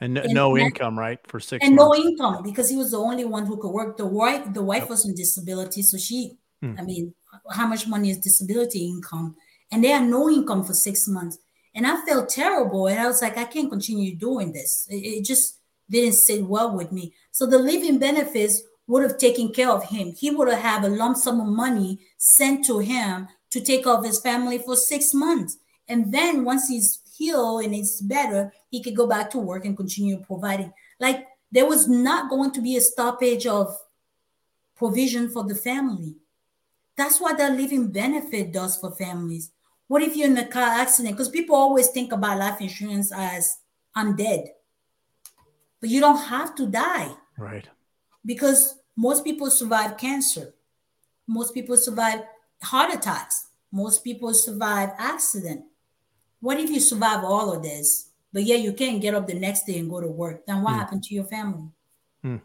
And 0.00 0.14
no, 0.14 0.22
and 0.22 0.32
no 0.32 0.56
income, 0.56 0.98
right? 0.98 1.18
For 1.26 1.40
six 1.40 1.64
and 1.64 1.76
months. 1.76 1.98
no 1.98 2.04
income 2.04 2.42
because 2.42 2.70
he 2.70 2.76
was 2.76 2.92
the 2.92 2.98
only 2.98 3.24
one 3.24 3.46
who 3.46 3.56
could 3.56 3.70
work. 3.70 3.96
The 3.96 4.06
wife, 4.06 4.52
the 4.54 4.62
wife 4.62 4.82
yep. 4.82 4.90
was 4.90 5.04
on 5.04 5.14
disability, 5.14 5.82
so 5.82 5.98
she, 5.98 6.38
mm. 6.62 6.78
I 6.78 6.82
mean, 6.82 7.14
how 7.52 7.66
much 7.66 7.86
money 7.86 8.10
is 8.10 8.18
disability 8.18 8.86
income? 8.86 9.36
And 9.70 9.84
they 9.84 9.88
had 9.88 10.08
no 10.08 10.30
income 10.30 10.64
for 10.64 10.72
six 10.72 11.06
months. 11.06 11.38
And 11.74 11.86
I 11.86 12.04
felt 12.04 12.28
terrible. 12.28 12.86
And 12.86 12.98
I 12.98 13.06
was 13.06 13.22
like, 13.22 13.36
I 13.36 13.44
can't 13.44 13.70
continue 13.70 14.16
doing 14.16 14.52
this. 14.52 14.86
It, 14.90 14.96
it 14.96 15.24
just 15.24 15.58
didn't 15.88 16.14
sit 16.14 16.44
well 16.44 16.74
with 16.74 16.92
me. 16.92 17.12
So 17.30 17.46
the 17.46 17.58
living 17.58 17.98
benefits 17.98 18.62
would 18.90 19.04
have 19.04 19.18
taken 19.18 19.52
care 19.52 19.70
of 19.70 19.84
him. 19.84 20.12
He 20.18 20.30
would 20.30 20.48
have 20.48 20.58
had 20.60 20.84
a 20.84 20.88
lump 20.88 21.16
sum 21.16 21.40
of 21.40 21.46
money 21.46 22.00
sent 22.18 22.64
to 22.66 22.80
him 22.80 23.28
to 23.50 23.60
take 23.60 23.84
care 23.84 23.92
of 23.92 24.04
his 24.04 24.20
family 24.20 24.58
for 24.58 24.74
six 24.74 25.14
months. 25.14 25.58
And 25.88 26.12
then 26.12 26.44
once 26.44 26.68
he's 26.68 27.00
healed 27.16 27.64
and 27.64 27.72
it's 27.72 28.00
better, 28.00 28.52
he 28.68 28.82
could 28.82 28.96
go 28.96 29.06
back 29.06 29.30
to 29.30 29.38
work 29.38 29.64
and 29.64 29.76
continue 29.76 30.18
providing. 30.18 30.72
Like 30.98 31.26
there 31.52 31.66
was 31.66 31.88
not 31.88 32.30
going 32.30 32.50
to 32.50 32.60
be 32.60 32.76
a 32.76 32.80
stoppage 32.80 33.46
of 33.46 33.76
provision 34.74 35.28
for 35.28 35.44
the 35.44 35.54
family. 35.54 36.16
That's 36.96 37.20
what 37.20 37.38
that 37.38 37.56
living 37.56 37.92
benefit 37.92 38.52
does 38.52 38.76
for 38.76 38.90
families. 38.90 39.52
What 39.86 40.02
if 40.02 40.16
you're 40.16 40.30
in 40.30 40.38
a 40.38 40.46
car 40.46 40.68
accident? 40.68 41.16
Because 41.16 41.28
people 41.28 41.54
always 41.54 41.88
think 41.88 42.12
about 42.12 42.38
life 42.38 42.60
insurance 42.60 43.12
as 43.14 43.56
I'm 43.94 44.16
dead. 44.16 44.50
But 45.80 45.90
you 45.90 46.00
don't 46.00 46.24
have 46.24 46.56
to 46.56 46.66
die. 46.66 47.12
Right. 47.38 47.66
Because 48.24 48.79
most 49.00 49.24
people 49.24 49.50
survive 49.50 49.96
cancer. 49.96 50.52
Most 51.26 51.54
people 51.54 51.78
survive 51.78 52.20
heart 52.62 52.92
attacks. 52.92 53.48
Most 53.72 54.04
people 54.04 54.34
survive 54.34 54.90
accident. 54.98 55.64
What 56.40 56.60
if 56.60 56.68
you 56.68 56.80
survive 56.80 57.24
all 57.24 57.50
of 57.50 57.62
this, 57.62 58.10
but 58.30 58.42
yeah, 58.42 58.56
you 58.56 58.74
can't 58.74 59.00
get 59.00 59.14
up 59.14 59.26
the 59.26 59.32
next 59.32 59.64
day 59.64 59.78
and 59.78 59.88
go 59.88 60.02
to 60.02 60.06
work? 60.06 60.44
Then 60.44 60.60
what 60.60 60.74
mm. 60.74 60.80
happened 60.80 61.04
to 61.04 61.14
your 61.14 61.24
family? 61.24 61.70
Mm. 62.22 62.42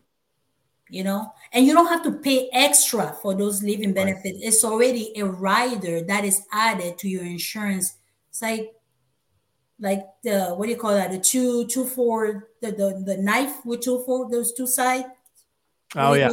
You 0.90 1.04
know, 1.04 1.34
and 1.52 1.66
you 1.66 1.74
don't 1.74 1.88
have 1.88 2.04
to 2.04 2.14
pay 2.14 2.48
extra 2.54 3.18
for 3.22 3.36
those 3.36 3.62
living 3.62 3.92
benefits. 3.92 4.38
Right. 4.38 4.48
It's 4.48 4.64
already 4.64 5.12
a 5.18 5.26
rider 5.26 6.04
that 6.04 6.24
is 6.24 6.44
added 6.54 6.98
to 7.00 7.10
your 7.10 7.26
insurance. 7.26 7.96
It's 8.30 8.42
like 8.42 8.72
like 9.78 10.06
the 10.24 10.56
what 10.56 10.68
do 10.68 10.72
you 10.72 10.78
call 10.78 10.94
that? 10.94 11.12
The 11.12 11.20
two 11.20 11.68
two 11.68 11.86
four 11.86 12.48
the 12.62 12.72
the, 12.72 13.04
the 13.06 13.18
knife 13.18 13.66
with 13.66 13.82
two 13.82 14.04
four 14.06 14.32
those 14.32 14.54
two 14.54 14.68
sides 14.68 15.04
Oh 15.96 16.14
yeah. 16.14 16.30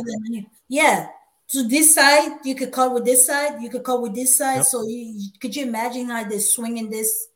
Yeah. 0.68 1.08
So 1.46 1.62
this 1.68 1.94
side, 1.94 2.38
you 2.44 2.54
could 2.54 2.72
cut 2.72 2.94
with 2.94 3.04
this 3.04 3.26
side, 3.26 3.60
you 3.60 3.68
could 3.68 3.84
cut 3.84 4.00
with 4.00 4.14
this 4.14 4.36
side. 4.36 4.56
Yep. 4.56 4.64
So 4.64 4.86
you 4.86 5.28
could 5.40 5.54
you 5.54 5.66
imagine 5.66 6.08
how 6.08 6.24
they're 6.24 6.40
swinging 6.40 6.90
this? 6.90 7.28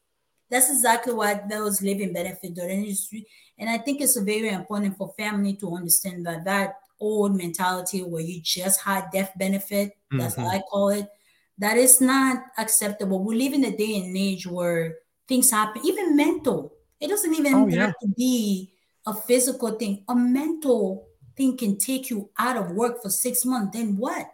That's 0.50 0.70
exactly 0.70 1.12
what 1.12 1.48
those 1.48 1.82
living 1.82 2.12
benefit 2.12 2.54
the 2.54 2.70
industry. 2.70 3.26
And 3.58 3.68
I 3.68 3.78
think 3.78 4.00
it's 4.00 4.16
very 4.16 4.48
important 4.48 4.96
for 4.96 5.14
family 5.18 5.54
to 5.56 5.74
understand 5.74 6.26
that 6.26 6.44
that 6.44 6.74
old 7.00 7.36
mentality 7.36 8.00
where 8.00 8.22
you 8.22 8.40
just 8.42 8.80
had 8.80 9.10
death 9.12 9.32
benefit, 9.36 9.90
mm-hmm. 9.90 10.18
that's 10.18 10.36
how 10.36 10.46
I 10.46 10.60
call 10.60 10.90
it, 10.90 11.08
that 11.58 11.76
is 11.76 12.00
not 12.00 12.42
acceptable. 12.58 13.22
We 13.22 13.36
live 13.36 13.54
in 13.54 13.64
a 13.64 13.76
day 13.76 13.96
and 13.98 14.16
age 14.16 14.46
where 14.46 14.96
things 15.26 15.50
happen, 15.50 15.82
even 15.84 16.16
mental. 16.16 16.72
It 17.00 17.08
doesn't 17.08 17.34
even 17.34 17.54
oh, 17.54 17.66
yeah. 17.66 17.86
have 17.86 17.98
to 18.00 18.08
be 18.08 18.72
a 19.06 19.14
physical 19.14 19.72
thing, 19.72 20.04
a 20.08 20.14
mental 20.14 21.08
thing 21.36 21.56
can 21.56 21.78
take 21.78 22.10
you 22.10 22.30
out 22.38 22.56
of 22.56 22.70
work 22.72 23.02
for 23.02 23.10
six 23.10 23.44
months, 23.44 23.76
then 23.76 23.96
what? 23.96 24.26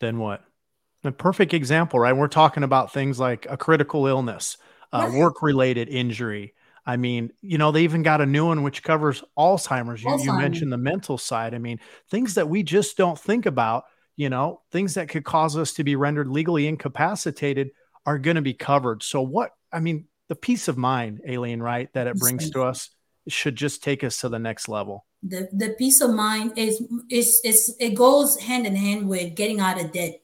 Then 0.00 0.18
what? 0.18 0.44
A 1.04 1.12
perfect 1.12 1.54
example, 1.54 1.98
right? 1.98 2.16
We're 2.16 2.28
talking 2.28 2.62
about 2.62 2.92
things 2.92 3.18
like 3.18 3.46
a 3.48 3.56
critical 3.56 4.06
illness, 4.06 4.58
uh, 4.92 5.08
right. 5.08 5.18
work 5.18 5.42
related 5.42 5.88
injury. 5.88 6.54
I 6.86 6.96
mean, 6.96 7.30
you 7.40 7.58
know, 7.58 7.72
they 7.72 7.84
even 7.84 8.02
got 8.02 8.20
a 8.20 8.26
new 8.26 8.46
one 8.46 8.62
which 8.62 8.82
covers 8.82 9.22
Alzheimer's. 9.38 10.02
You, 10.02 10.10
Alzheimer's. 10.10 10.24
you 10.24 10.32
mentioned 10.32 10.72
the 10.72 10.78
mental 10.78 11.18
side. 11.18 11.54
I 11.54 11.58
mean, 11.58 11.78
things 12.10 12.34
that 12.34 12.48
we 12.48 12.62
just 12.62 12.96
don't 12.96 13.18
think 13.18 13.46
about, 13.46 13.84
you 14.16 14.28
know, 14.28 14.60
things 14.72 14.94
that 14.94 15.08
could 15.08 15.24
cause 15.24 15.56
us 15.56 15.72
to 15.74 15.84
be 15.84 15.96
rendered 15.96 16.28
legally 16.28 16.66
incapacitated 16.66 17.70
are 18.06 18.18
going 18.18 18.36
to 18.36 18.42
be 18.42 18.54
covered. 18.54 19.02
So, 19.02 19.22
what, 19.22 19.52
I 19.72 19.80
mean, 19.80 20.06
the 20.28 20.36
peace 20.36 20.68
of 20.68 20.76
mind, 20.76 21.20
Aline, 21.26 21.60
right, 21.60 21.92
that 21.94 22.06
it 22.06 22.16
brings 22.16 22.50
to 22.50 22.62
us 22.62 22.90
should 23.28 23.56
just 23.56 23.82
take 23.82 24.02
us 24.04 24.18
to 24.18 24.28
the 24.28 24.38
next 24.38 24.68
level. 24.68 25.06
The, 25.22 25.48
the 25.52 25.70
peace 25.78 26.00
of 26.00 26.14
mind 26.14 26.56
is, 26.56 26.82
is, 27.10 27.40
is, 27.44 27.76
it 27.78 27.94
goes 27.94 28.38
hand 28.38 28.66
in 28.66 28.74
hand 28.74 29.08
with 29.08 29.34
getting 29.34 29.60
out 29.60 29.80
of 29.80 29.92
debt 29.92 30.20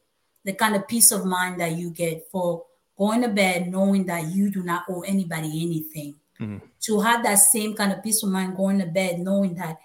the 0.47 0.55
kind 0.55 0.77
of 0.77 0.87
peace 0.87 1.11
of 1.11 1.27
mind 1.27 1.61
that 1.61 1.73
you 1.73 1.91
get 1.91 2.25
for 2.31 2.65
going 2.97 3.21
to 3.21 3.29
bed 3.29 3.69
knowing 3.69 4.07
that 4.07 4.29
you 4.29 4.49
do 4.49 4.63
not 4.63 4.85
owe 4.89 5.03
anybody 5.03 5.49
anything. 5.49 6.15
Mm-hmm. 6.41 6.59
To 6.83 7.01
have 7.01 7.25
that 7.25 7.41
same 7.41 7.75
kind 7.75 7.93
of 7.93 8.03
peace 8.03 8.23
of 8.23 8.31
mind 8.31 8.57
going 8.57 8.79
to 8.79 8.87
bed 8.87 9.19
knowing 9.19 9.55
that 9.57 9.79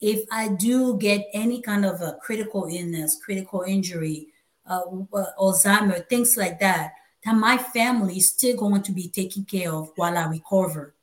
if 0.00 0.24
I 0.30 0.48
do 0.48 0.96
get 0.98 1.26
any 1.32 1.60
kind 1.60 1.84
of 1.84 2.00
a 2.00 2.16
critical 2.22 2.68
illness, 2.70 3.20
critical 3.22 3.62
injury, 3.62 4.28
uh, 4.66 4.82
uh, 5.12 5.24
Alzheimer, 5.38 6.08
things 6.08 6.36
like 6.36 6.60
that, 6.60 6.92
that 7.24 7.34
my 7.34 7.58
family 7.58 8.18
is 8.18 8.28
still 8.28 8.56
going 8.56 8.82
to 8.82 8.92
be 8.92 9.08
taken 9.08 9.44
care 9.44 9.72
of 9.72 9.90
while 9.96 10.16
I 10.16 10.26
recover. 10.26 10.93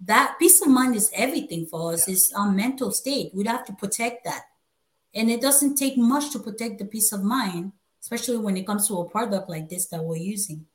That 0.00 0.36
peace 0.38 0.62
of 0.62 0.68
mind 0.68 0.94
is 0.94 1.10
everything 1.12 1.66
for 1.66 1.92
us. 1.92 2.06
Yeah. 2.06 2.14
It's 2.14 2.32
our 2.32 2.50
mental 2.50 2.92
state. 2.92 3.32
We'd 3.34 3.46
have 3.46 3.64
to 3.66 3.72
protect 3.72 4.24
that. 4.24 4.42
And 5.14 5.30
it 5.30 5.40
doesn't 5.40 5.76
take 5.76 5.96
much 5.96 6.30
to 6.32 6.38
protect 6.38 6.78
the 6.78 6.84
peace 6.84 7.12
of 7.12 7.22
mind 7.22 7.72
especially 8.00 8.38
when 8.38 8.56
it 8.56 8.66
comes 8.66 8.88
to 8.88 8.98
a 8.98 9.08
product 9.08 9.48
like 9.48 9.68
this 9.68 9.86
that 9.86 10.02
we're 10.02 10.16
using. 10.16 10.66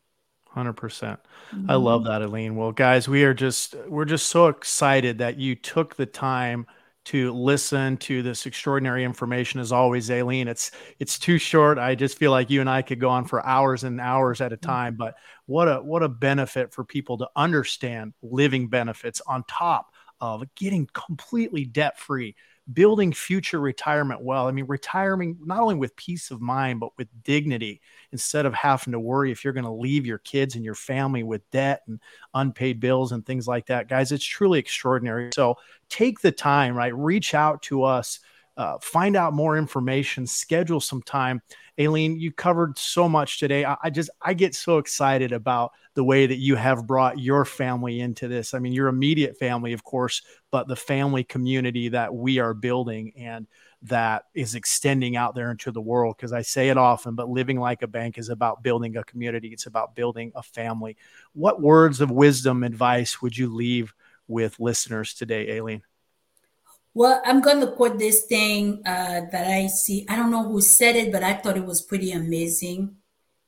100%. 0.56 0.76
percent 0.76 1.20
I 1.68 1.76
love 1.76 2.02
mm-hmm. 2.02 2.10
that, 2.10 2.22
Aline. 2.22 2.56
Well, 2.56 2.72
guys, 2.72 3.08
we 3.08 3.24
are 3.24 3.34
just, 3.34 3.76
we're 3.88 4.06
just 4.06 4.28
so 4.28 4.48
excited 4.48 5.18
that 5.18 5.40
you 5.40 5.56
took 5.56 5.96
the 5.96 6.06
time 6.06 6.68
to 7.06 7.34
listen 7.34 7.98
to 7.98 8.22
this 8.22 8.46
extraordinary 8.46 9.04
information 9.04 9.60
as 9.60 9.72
always 9.72 10.10
Aline 10.10 10.48
it's 10.48 10.72
it's 11.00 11.20
too 11.20 11.38
short 11.38 11.78
I 11.78 11.96
just 11.96 12.18
feel 12.18 12.32
like 12.32 12.50
you 12.50 12.62
and 12.62 12.70
I 12.70 12.82
could 12.82 13.00
go 13.00 13.10
on 13.10 13.26
for 13.26 13.46
hours 13.46 13.84
and 13.84 14.00
hours 14.00 14.42
at 14.42 14.54
a 14.54 14.56
mm-hmm. 14.56 14.70
time 14.70 14.96
but 14.96 15.16
what 15.46 15.68
a 15.68 15.76
what 15.78 16.04
a 16.04 16.10
benefit 16.10 16.74
for 16.74 16.84
people 16.84 17.18
to 17.18 17.30
understand 17.36 18.14
living 18.22 18.68
benefits 18.68 19.22
on 19.28 19.44
top 19.48 19.94
of 20.22 20.44
getting 20.56 20.88
completely 20.94 21.66
debt 21.66 22.00
free 22.00 22.36
building 22.72 23.12
future 23.12 23.60
retirement 23.60 24.22
well. 24.22 24.48
I 24.48 24.52
mean, 24.52 24.66
retiring 24.68 25.38
not 25.44 25.60
only 25.60 25.76
with 25.76 25.96
peace 25.96 26.32
of 26.32 26.40
mind, 26.40 26.80
but 26.80 26.98
with 26.98 27.08
dignity 27.24 27.82
instead 28.12 28.46
of 28.46 28.54
having 28.54 28.94
to 28.94 29.00
worry 29.00 29.32
if 29.32 29.44
you're 29.44 29.54
going 29.54 29.66
to 29.66 29.72
leave 29.72 30.06
your 30.06 30.20
kids 30.20 30.56
and 30.56 30.64
your 30.64 30.76
family 30.76 31.24
with 31.24 31.50
debt 31.52 31.82
and 31.88 32.00
unpaid 32.34 32.80
bills 32.80 33.12
and 33.12 33.26
things 33.26 33.48
like 33.48 33.66
that. 33.66 33.90
Guys, 33.90 34.12
it's 34.12 34.24
truly 34.24 34.60
extraordinary. 34.60 35.32
So 35.36 35.58
take 35.90 36.22
the 36.22 36.32
time, 36.32 36.76
right? 36.76 36.96
Reach 36.96 37.34
out 37.34 37.62
to 37.64 37.84
us. 37.84 38.20
Uh, 38.56 38.78
find 38.82 39.16
out 39.16 39.34
more 39.34 39.58
information, 39.58 40.28
schedule 40.28 40.80
some 40.80 41.02
time. 41.02 41.42
Aline, 41.78 42.20
you 42.20 42.32
covered 42.32 42.78
so 42.78 43.10
much 43.10 43.40
today. 43.40 43.66
I, 43.66 43.78
I, 43.84 43.90
just 43.90 44.10
I 44.22 44.34
get 44.34 44.54
so 44.54 44.78
excited 44.78 45.32
about 45.32 45.72
the 45.96 46.04
way 46.04 46.28
that 46.28 46.38
you 46.38 46.56
have 46.56 46.86
brought 46.86 47.20
your 47.20 47.46
family 47.46 48.00
into 48.00 48.28
this. 48.28 48.54
I 48.54 48.60
mean, 48.60 48.74
your 48.74 48.88
immediate 48.88 49.38
family, 49.38 49.74
of 49.74 49.84
course, 49.84 50.22
but 50.52 50.68
the 50.68 50.76
family 50.76 51.24
community 51.24 51.90
that 51.90 52.14
we 52.14 52.40
are 52.40 52.54
building 52.54 53.14
and 53.18 53.48
that 53.84 54.26
is 54.36 54.56
extending 54.56 55.16
out 55.16 55.34
there 55.36 55.50
into 55.52 55.72
the 55.72 55.82
world. 55.82 56.16
Because 56.16 56.32
I 56.32 56.44
say 56.44 56.70
it 56.70 56.78
often, 56.78 57.16
but 57.16 57.30
living 57.30 57.60
like 57.60 57.82
a 57.82 57.88
bank 57.88 58.18
is 58.18 58.30
about 58.30 58.62
building 58.64 58.96
a 58.98 59.04
community. 59.04 59.50
It's 59.50 59.66
about 59.66 59.96
building 59.96 60.32
a 60.36 60.44
family. 60.44 60.96
What 61.34 61.62
words 61.62 62.02
of 62.02 62.12
wisdom, 62.12 62.64
advice 62.64 63.22
would 63.22 63.36
you 63.38 63.54
leave 63.54 63.94
with 64.28 64.60
listeners 64.60 65.14
today, 65.14 65.58
Aline? 65.58 65.82
Well, 66.96 67.22
I'm 67.26 67.42
going 67.42 67.60
to 67.62 67.72
quote 67.72 67.98
this 67.98 68.26
thing 68.26 68.82
uh, 68.86 69.22
that 69.32 69.48
I 69.48 69.68
see. 69.68 70.06
I 70.08 70.16
don't 70.16 70.32
know 70.32 70.48
who 70.48 70.62
said 70.62 70.96
it, 70.96 71.12
but 71.12 71.24
I 71.24 71.34
thought 71.34 71.58
it 71.58 71.66
was 71.66 71.82
pretty 71.82 72.12
amazing. 72.12 72.96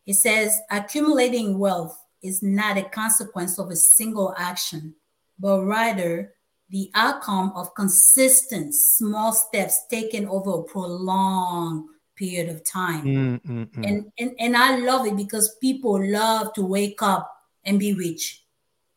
It 0.05 0.15
says, 0.15 0.59
accumulating 0.71 1.59
wealth 1.59 1.97
is 2.23 2.41
not 2.41 2.77
a 2.77 2.83
consequence 2.83 3.59
of 3.59 3.69
a 3.69 3.75
single 3.75 4.33
action, 4.37 4.95
but 5.37 5.61
rather 5.61 6.33
the 6.69 6.89
outcome 6.95 7.51
of 7.55 7.75
consistent 7.75 8.73
small 8.73 9.31
steps 9.31 9.85
taken 9.91 10.27
over 10.27 10.59
a 10.59 10.63
prolonged 10.63 11.85
period 12.15 12.49
of 12.49 12.63
time. 12.63 13.03
Mm, 13.03 13.41
mm, 13.41 13.65
mm. 13.69 13.87
And, 13.87 14.11
and, 14.17 14.35
and 14.39 14.57
I 14.57 14.77
love 14.77 15.05
it 15.05 15.15
because 15.15 15.55
people 15.61 16.03
love 16.03 16.53
to 16.53 16.63
wake 16.65 17.01
up 17.01 17.31
and 17.63 17.79
be 17.79 17.93
rich. 17.93 18.43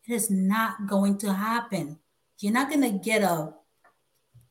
It 0.07 0.13
is 0.13 0.31
not 0.31 0.87
going 0.87 1.19
to 1.19 1.33
happen. 1.33 1.99
You're 2.39 2.53
not 2.53 2.69
going 2.69 2.81
to 2.81 2.97
get 2.97 3.21
a 3.21 3.53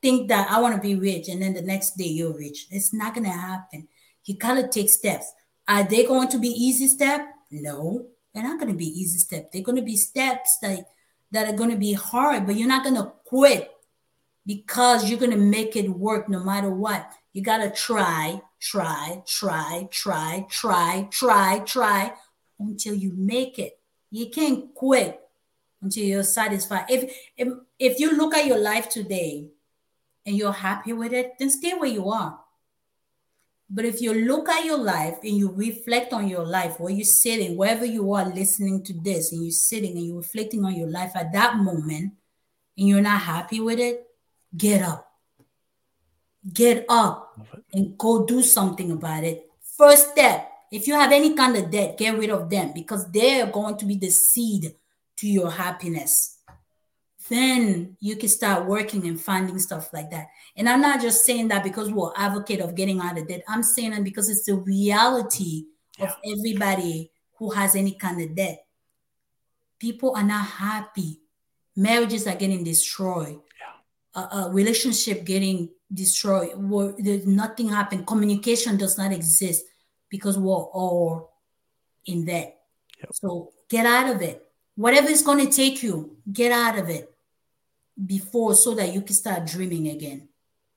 think 0.01 0.29
that 0.29 0.51
I 0.51 0.61
want 0.61 0.77
to 0.77 0.81
be 0.81 0.95
rich 0.95 1.29
and 1.29 1.43
then 1.43 1.55
the 1.55 1.63
next 1.63 1.97
day 1.97 2.07
you're 2.07 2.37
rich. 2.37 2.67
It's 2.71 2.93
not 2.93 3.15
going 3.15 3.25
to 3.25 3.33
happen. 3.33 3.89
You 4.25 4.37
got 4.37 4.55
to 4.55 4.69
take 4.69 4.91
steps. 4.91 5.33
Are 5.67 5.85
they 5.85 6.05
going 6.05 6.29
to 6.29 6.39
be 6.39 6.49
easy 6.49 6.87
step? 6.87 7.27
No, 7.51 8.07
they're 8.33 8.43
not 8.43 8.59
going 8.61 8.73
to 8.73 8.79
be 8.79 8.87
easy 8.87 9.19
step. 9.19 9.51
They're 9.51 9.63
going 9.63 9.77
to 9.77 9.83
be 9.83 9.97
steps 9.97 10.59
that, 10.63 10.91
that 11.31 11.49
are 11.49 11.57
going 11.57 11.71
to 11.71 11.77
be 11.77 11.95
hard, 11.95 12.47
but 12.47 12.57
you're 12.57 12.69
not 12.69 12.85
going 12.85 12.97
to 12.97 13.13
quit 13.25 13.71
because 14.47 15.09
you're 15.09 15.19
going 15.19 15.31
to 15.31 15.37
make 15.37 15.77
it 15.77 15.89
work 15.89 16.29
no 16.29 16.43
matter 16.43 16.71
what. 16.71 17.11
You 17.33 17.43
got 17.43 17.59
to 17.59 17.71
try, 17.71 18.41
try, 18.61 19.23
try, 19.27 19.89
try, 19.91 20.47
try, 20.51 21.09
try, 21.11 21.59
try 21.61 22.13
until 22.59 22.95
you 22.95 23.13
make 23.17 23.59
it. 23.59 23.79
You 24.11 24.31
can't 24.31 24.75
quit 24.75 25.21
until 25.83 26.05
you're 26.05 26.23
satisfied. 26.23 26.87
If, 26.89 27.15
if, 27.37 27.49
if 27.79 28.01
you 28.01 28.17
look 28.17 28.35
at 28.35 28.47
your 28.47 28.59
life 28.59 28.89
today, 28.89 29.49
and 30.29 30.37
you're 30.37 30.53
happy 30.53 30.93
with 30.93 31.15
it, 31.15 31.33
then 31.39 31.49
stay 31.49 31.73
where 31.73 31.89
you 31.89 32.11
are. 32.11 32.39
But 33.71 33.87
if 33.87 34.03
you 34.03 34.13
look 34.13 34.49
at 34.49 34.67
your 34.67 34.77
life 34.77 35.19
and 35.23 35.37
you 35.37 35.51
reflect 35.51 36.13
on 36.13 36.29
your 36.29 36.45
life, 36.45 36.79
where 36.79 36.93
you're 36.93 37.05
sitting, 37.05 37.57
wherever 37.57 37.87
you 37.87 38.13
are 38.13 38.27
listening 38.27 38.85
to 38.85 38.93
this, 38.93 39.33
and 39.33 39.43
you're 39.43 39.53
sitting 39.53 39.97
and 39.97 40.07
you're 40.07 40.19
reflecting 40.19 40.65
on 40.67 40.75
your 40.75 40.89
life 40.89 41.13
at 41.15 41.33
that 41.33 41.57
moment, 41.57 42.13
and 42.77 42.89
you're 42.89 43.01
not 43.01 43.23
happy 43.23 43.61
with 43.61 43.79
it, 43.79 44.07
get 44.55 44.83
up. 44.83 45.11
Get 46.53 46.85
up 46.89 47.39
and 47.73 47.97
go 47.97 48.27
do 48.27 48.43
something 48.43 48.91
about 48.91 49.25
it. 49.25 49.51
First 49.77 50.13
step 50.13 50.51
if 50.71 50.87
you 50.87 50.95
have 50.95 51.13
any 51.13 51.35
kind 51.35 51.57
of 51.57 51.71
debt, 51.71 51.97
get 51.97 52.19
rid 52.19 52.29
of 52.29 52.51
them 52.51 52.73
because 52.75 53.11
they're 53.11 53.47
going 53.47 53.79
to 53.79 53.87
be 53.87 53.97
the 53.97 54.11
seed 54.11 54.75
to 55.17 55.27
your 55.27 55.51
happiness 55.51 56.38
then 57.29 57.97
you 58.01 58.17
can 58.17 58.29
start 58.29 58.67
working 58.67 59.07
and 59.07 59.21
finding 59.21 59.59
stuff 59.59 59.93
like 59.93 60.11
that. 60.11 60.29
And 60.57 60.69
I'm 60.69 60.81
not 60.81 61.01
just 61.01 61.25
saying 61.25 61.49
that 61.49 61.65
because 61.65 61.91
we're 61.91 62.13
advocate 62.17 62.61
of 62.61 62.75
getting 62.75 63.01
out 63.01 63.19
of 63.19 63.29
debt. 63.29 63.45
I'm 63.49 63.63
saying 63.63 63.93
that 63.93 64.05
because 64.05 64.29
it's 64.29 64.45
the 64.45 64.55
reality 64.55 65.65
yeah. 65.99 66.07
of 66.07 66.17
everybody 66.25 67.11
who 67.37 67.51
has 67.51 67.77
any 67.77 67.93
kind 67.93 68.21
of 68.21 68.35
debt. 68.35 68.65
People 69.79 70.15
are 70.17 70.25
not 70.25 70.47
happy. 70.47 71.21
Marriages 71.77 72.27
are 72.27 72.35
getting 72.35 72.65
destroyed. 72.65 73.39
Yeah. 73.61 74.23
A, 74.23 74.37
a 74.37 74.51
relationship 74.51 75.25
getting 75.25 75.71
destroyed. 75.93 76.51
Where 76.57 76.95
there's 76.99 77.27
nothing 77.27 77.69
happen. 77.69 78.05
Communication 78.05 78.77
does 78.77 78.99
not 78.99 79.13
exist 79.13 79.65
because 80.09 80.39
we're 80.39 80.55
all 80.55 81.33
in 82.07 82.25
debt. 82.25 82.59
Yep. 82.99 83.11
So 83.13 83.53
get 83.69 83.87
out 83.87 84.15
of 84.15 84.23
it. 84.23 84.45
Whatever 84.75 85.09
is 85.09 85.23
going 85.23 85.45
to 85.45 85.53
take 85.53 85.83
you, 85.83 86.17
get 86.33 86.53
out 86.53 86.79
of 86.79 86.89
it 86.89 87.13
before 88.07 88.55
so 88.55 88.75
that 88.75 88.93
you 88.93 89.01
can 89.03 89.15
start 89.15 89.47
dreaming 89.47 89.89
again. 89.89 90.29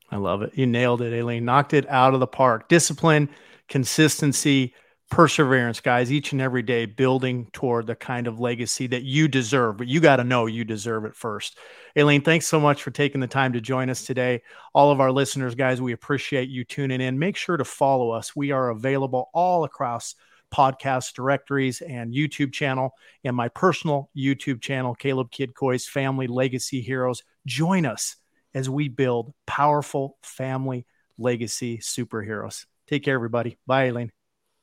I 0.09 0.17
love 0.17 0.41
it. 0.41 0.51
You 0.55 0.65
nailed 0.65 1.01
it, 1.01 1.17
Aline. 1.17 1.45
Knocked 1.45 1.73
it 1.73 1.87
out 1.89 2.13
of 2.13 2.19
the 2.19 2.27
park. 2.27 2.67
Discipline, 2.67 3.29
consistency, 3.69 4.73
perseverance, 5.09 5.79
guys, 5.79 6.11
each 6.11 6.31
and 6.31 6.41
every 6.41 6.63
day 6.63 6.85
building 6.85 7.47
toward 7.51 7.85
the 7.85 7.95
kind 7.95 8.27
of 8.27 8.39
legacy 8.39 8.87
that 8.87 9.03
you 9.03 9.27
deserve. 9.27 9.77
But 9.77 9.87
you 9.87 9.99
got 9.99 10.17
to 10.17 10.23
know 10.23 10.47
you 10.47 10.63
deserve 10.63 11.05
it 11.05 11.15
first. 11.15 11.57
Aline, 11.95 12.21
thanks 12.21 12.47
so 12.47 12.59
much 12.59 12.81
for 12.81 12.91
taking 12.91 13.21
the 13.21 13.27
time 13.27 13.53
to 13.53 13.61
join 13.61 13.89
us 13.89 14.05
today. 14.05 14.41
All 14.73 14.91
of 14.91 14.99
our 14.99 15.11
listeners, 15.11 15.55
guys, 15.55 15.81
we 15.81 15.91
appreciate 15.93 16.49
you 16.49 16.63
tuning 16.63 17.01
in. 17.01 17.19
Make 17.19 17.35
sure 17.35 17.57
to 17.57 17.65
follow 17.65 18.11
us. 18.11 18.35
We 18.35 18.51
are 18.51 18.69
available 18.69 19.29
all 19.33 19.63
across 19.63 20.15
podcast 20.53 21.13
directories 21.13 21.81
and 21.81 22.13
YouTube 22.13 22.53
channel 22.53 22.91
and 23.23 23.35
my 23.35 23.47
personal 23.49 24.09
YouTube 24.15 24.61
channel, 24.61 24.95
Caleb 24.95 25.31
Kidd 25.31 25.55
Coy's 25.55 25.87
Family 25.87 26.27
Legacy 26.27 26.81
Heroes. 26.81 27.23
Join 27.45 27.85
us 27.85 28.17
as 28.53 28.69
we 28.69 28.89
build 28.89 29.33
powerful 29.45 30.17
family 30.21 30.85
legacy 31.17 31.77
superheroes. 31.77 32.65
Take 32.87 33.03
care, 33.03 33.15
everybody. 33.15 33.57
Bye, 33.65 33.85
Aline. 33.85 34.11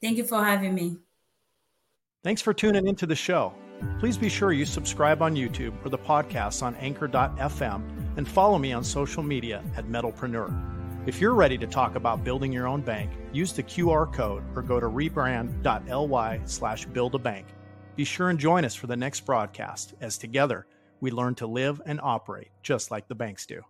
Thank 0.03 0.19
you 0.19 0.25
for 0.25 0.45
having 0.45 0.75
me. 0.75 0.99
Thanks 2.23 2.43
for 2.43 2.53
tuning 2.53 2.87
into 2.87 3.07
the 3.07 3.17
show. 3.17 3.55
Please 4.01 4.19
be 4.19 4.29
sure 4.29 4.53
you 4.53 4.65
subscribe 4.65 5.23
on 5.23 5.35
YouTube 5.35 5.73
or 5.85 5.89
the 5.89 5.99
podcast 5.99 6.63
on 6.63 6.75
anchor.fm 6.77 7.83
and 8.17 8.29
follow 8.29 8.59
me 8.59 8.73
on 8.73 8.83
social 8.83 9.23
media 9.23 9.63
at 9.77 9.87
Metalpreneur. 9.87 10.78
If 11.09 11.23
you're 11.23 11.35
ready 11.35 11.57
to 11.57 11.67
talk 11.67 11.95
about 11.95 12.23
building 12.23 12.53
your 12.53 12.67
own 12.67 12.83
bank, 12.83 13.11
use 13.33 13.55
the 13.55 13.63
QR 13.63 14.13
code 14.13 14.43
or 14.55 14.61
go 14.61 14.79
to 14.79 14.91
rebrand.ly 14.91 16.41
slash 16.45 16.85
build 16.85 17.15
a 17.15 17.19
bank. 17.19 17.47
Be 17.97 18.05
sure 18.05 18.29
and 18.29 18.39
join 18.39 18.63
us 18.67 18.75
for 18.75 18.89
the 18.89 18.97
next 18.97 19.21
broadcast 19.21 19.95
as 20.03 20.19
together 20.19 20.67
we 21.01 21.11
learn 21.11 21.35
to 21.37 21.47
live 21.47 21.81
and 21.87 21.99
operate 22.03 22.51
just 22.63 22.91
like 22.91 23.09
the 23.09 23.15
banks 23.15 23.47
do. 23.47 23.63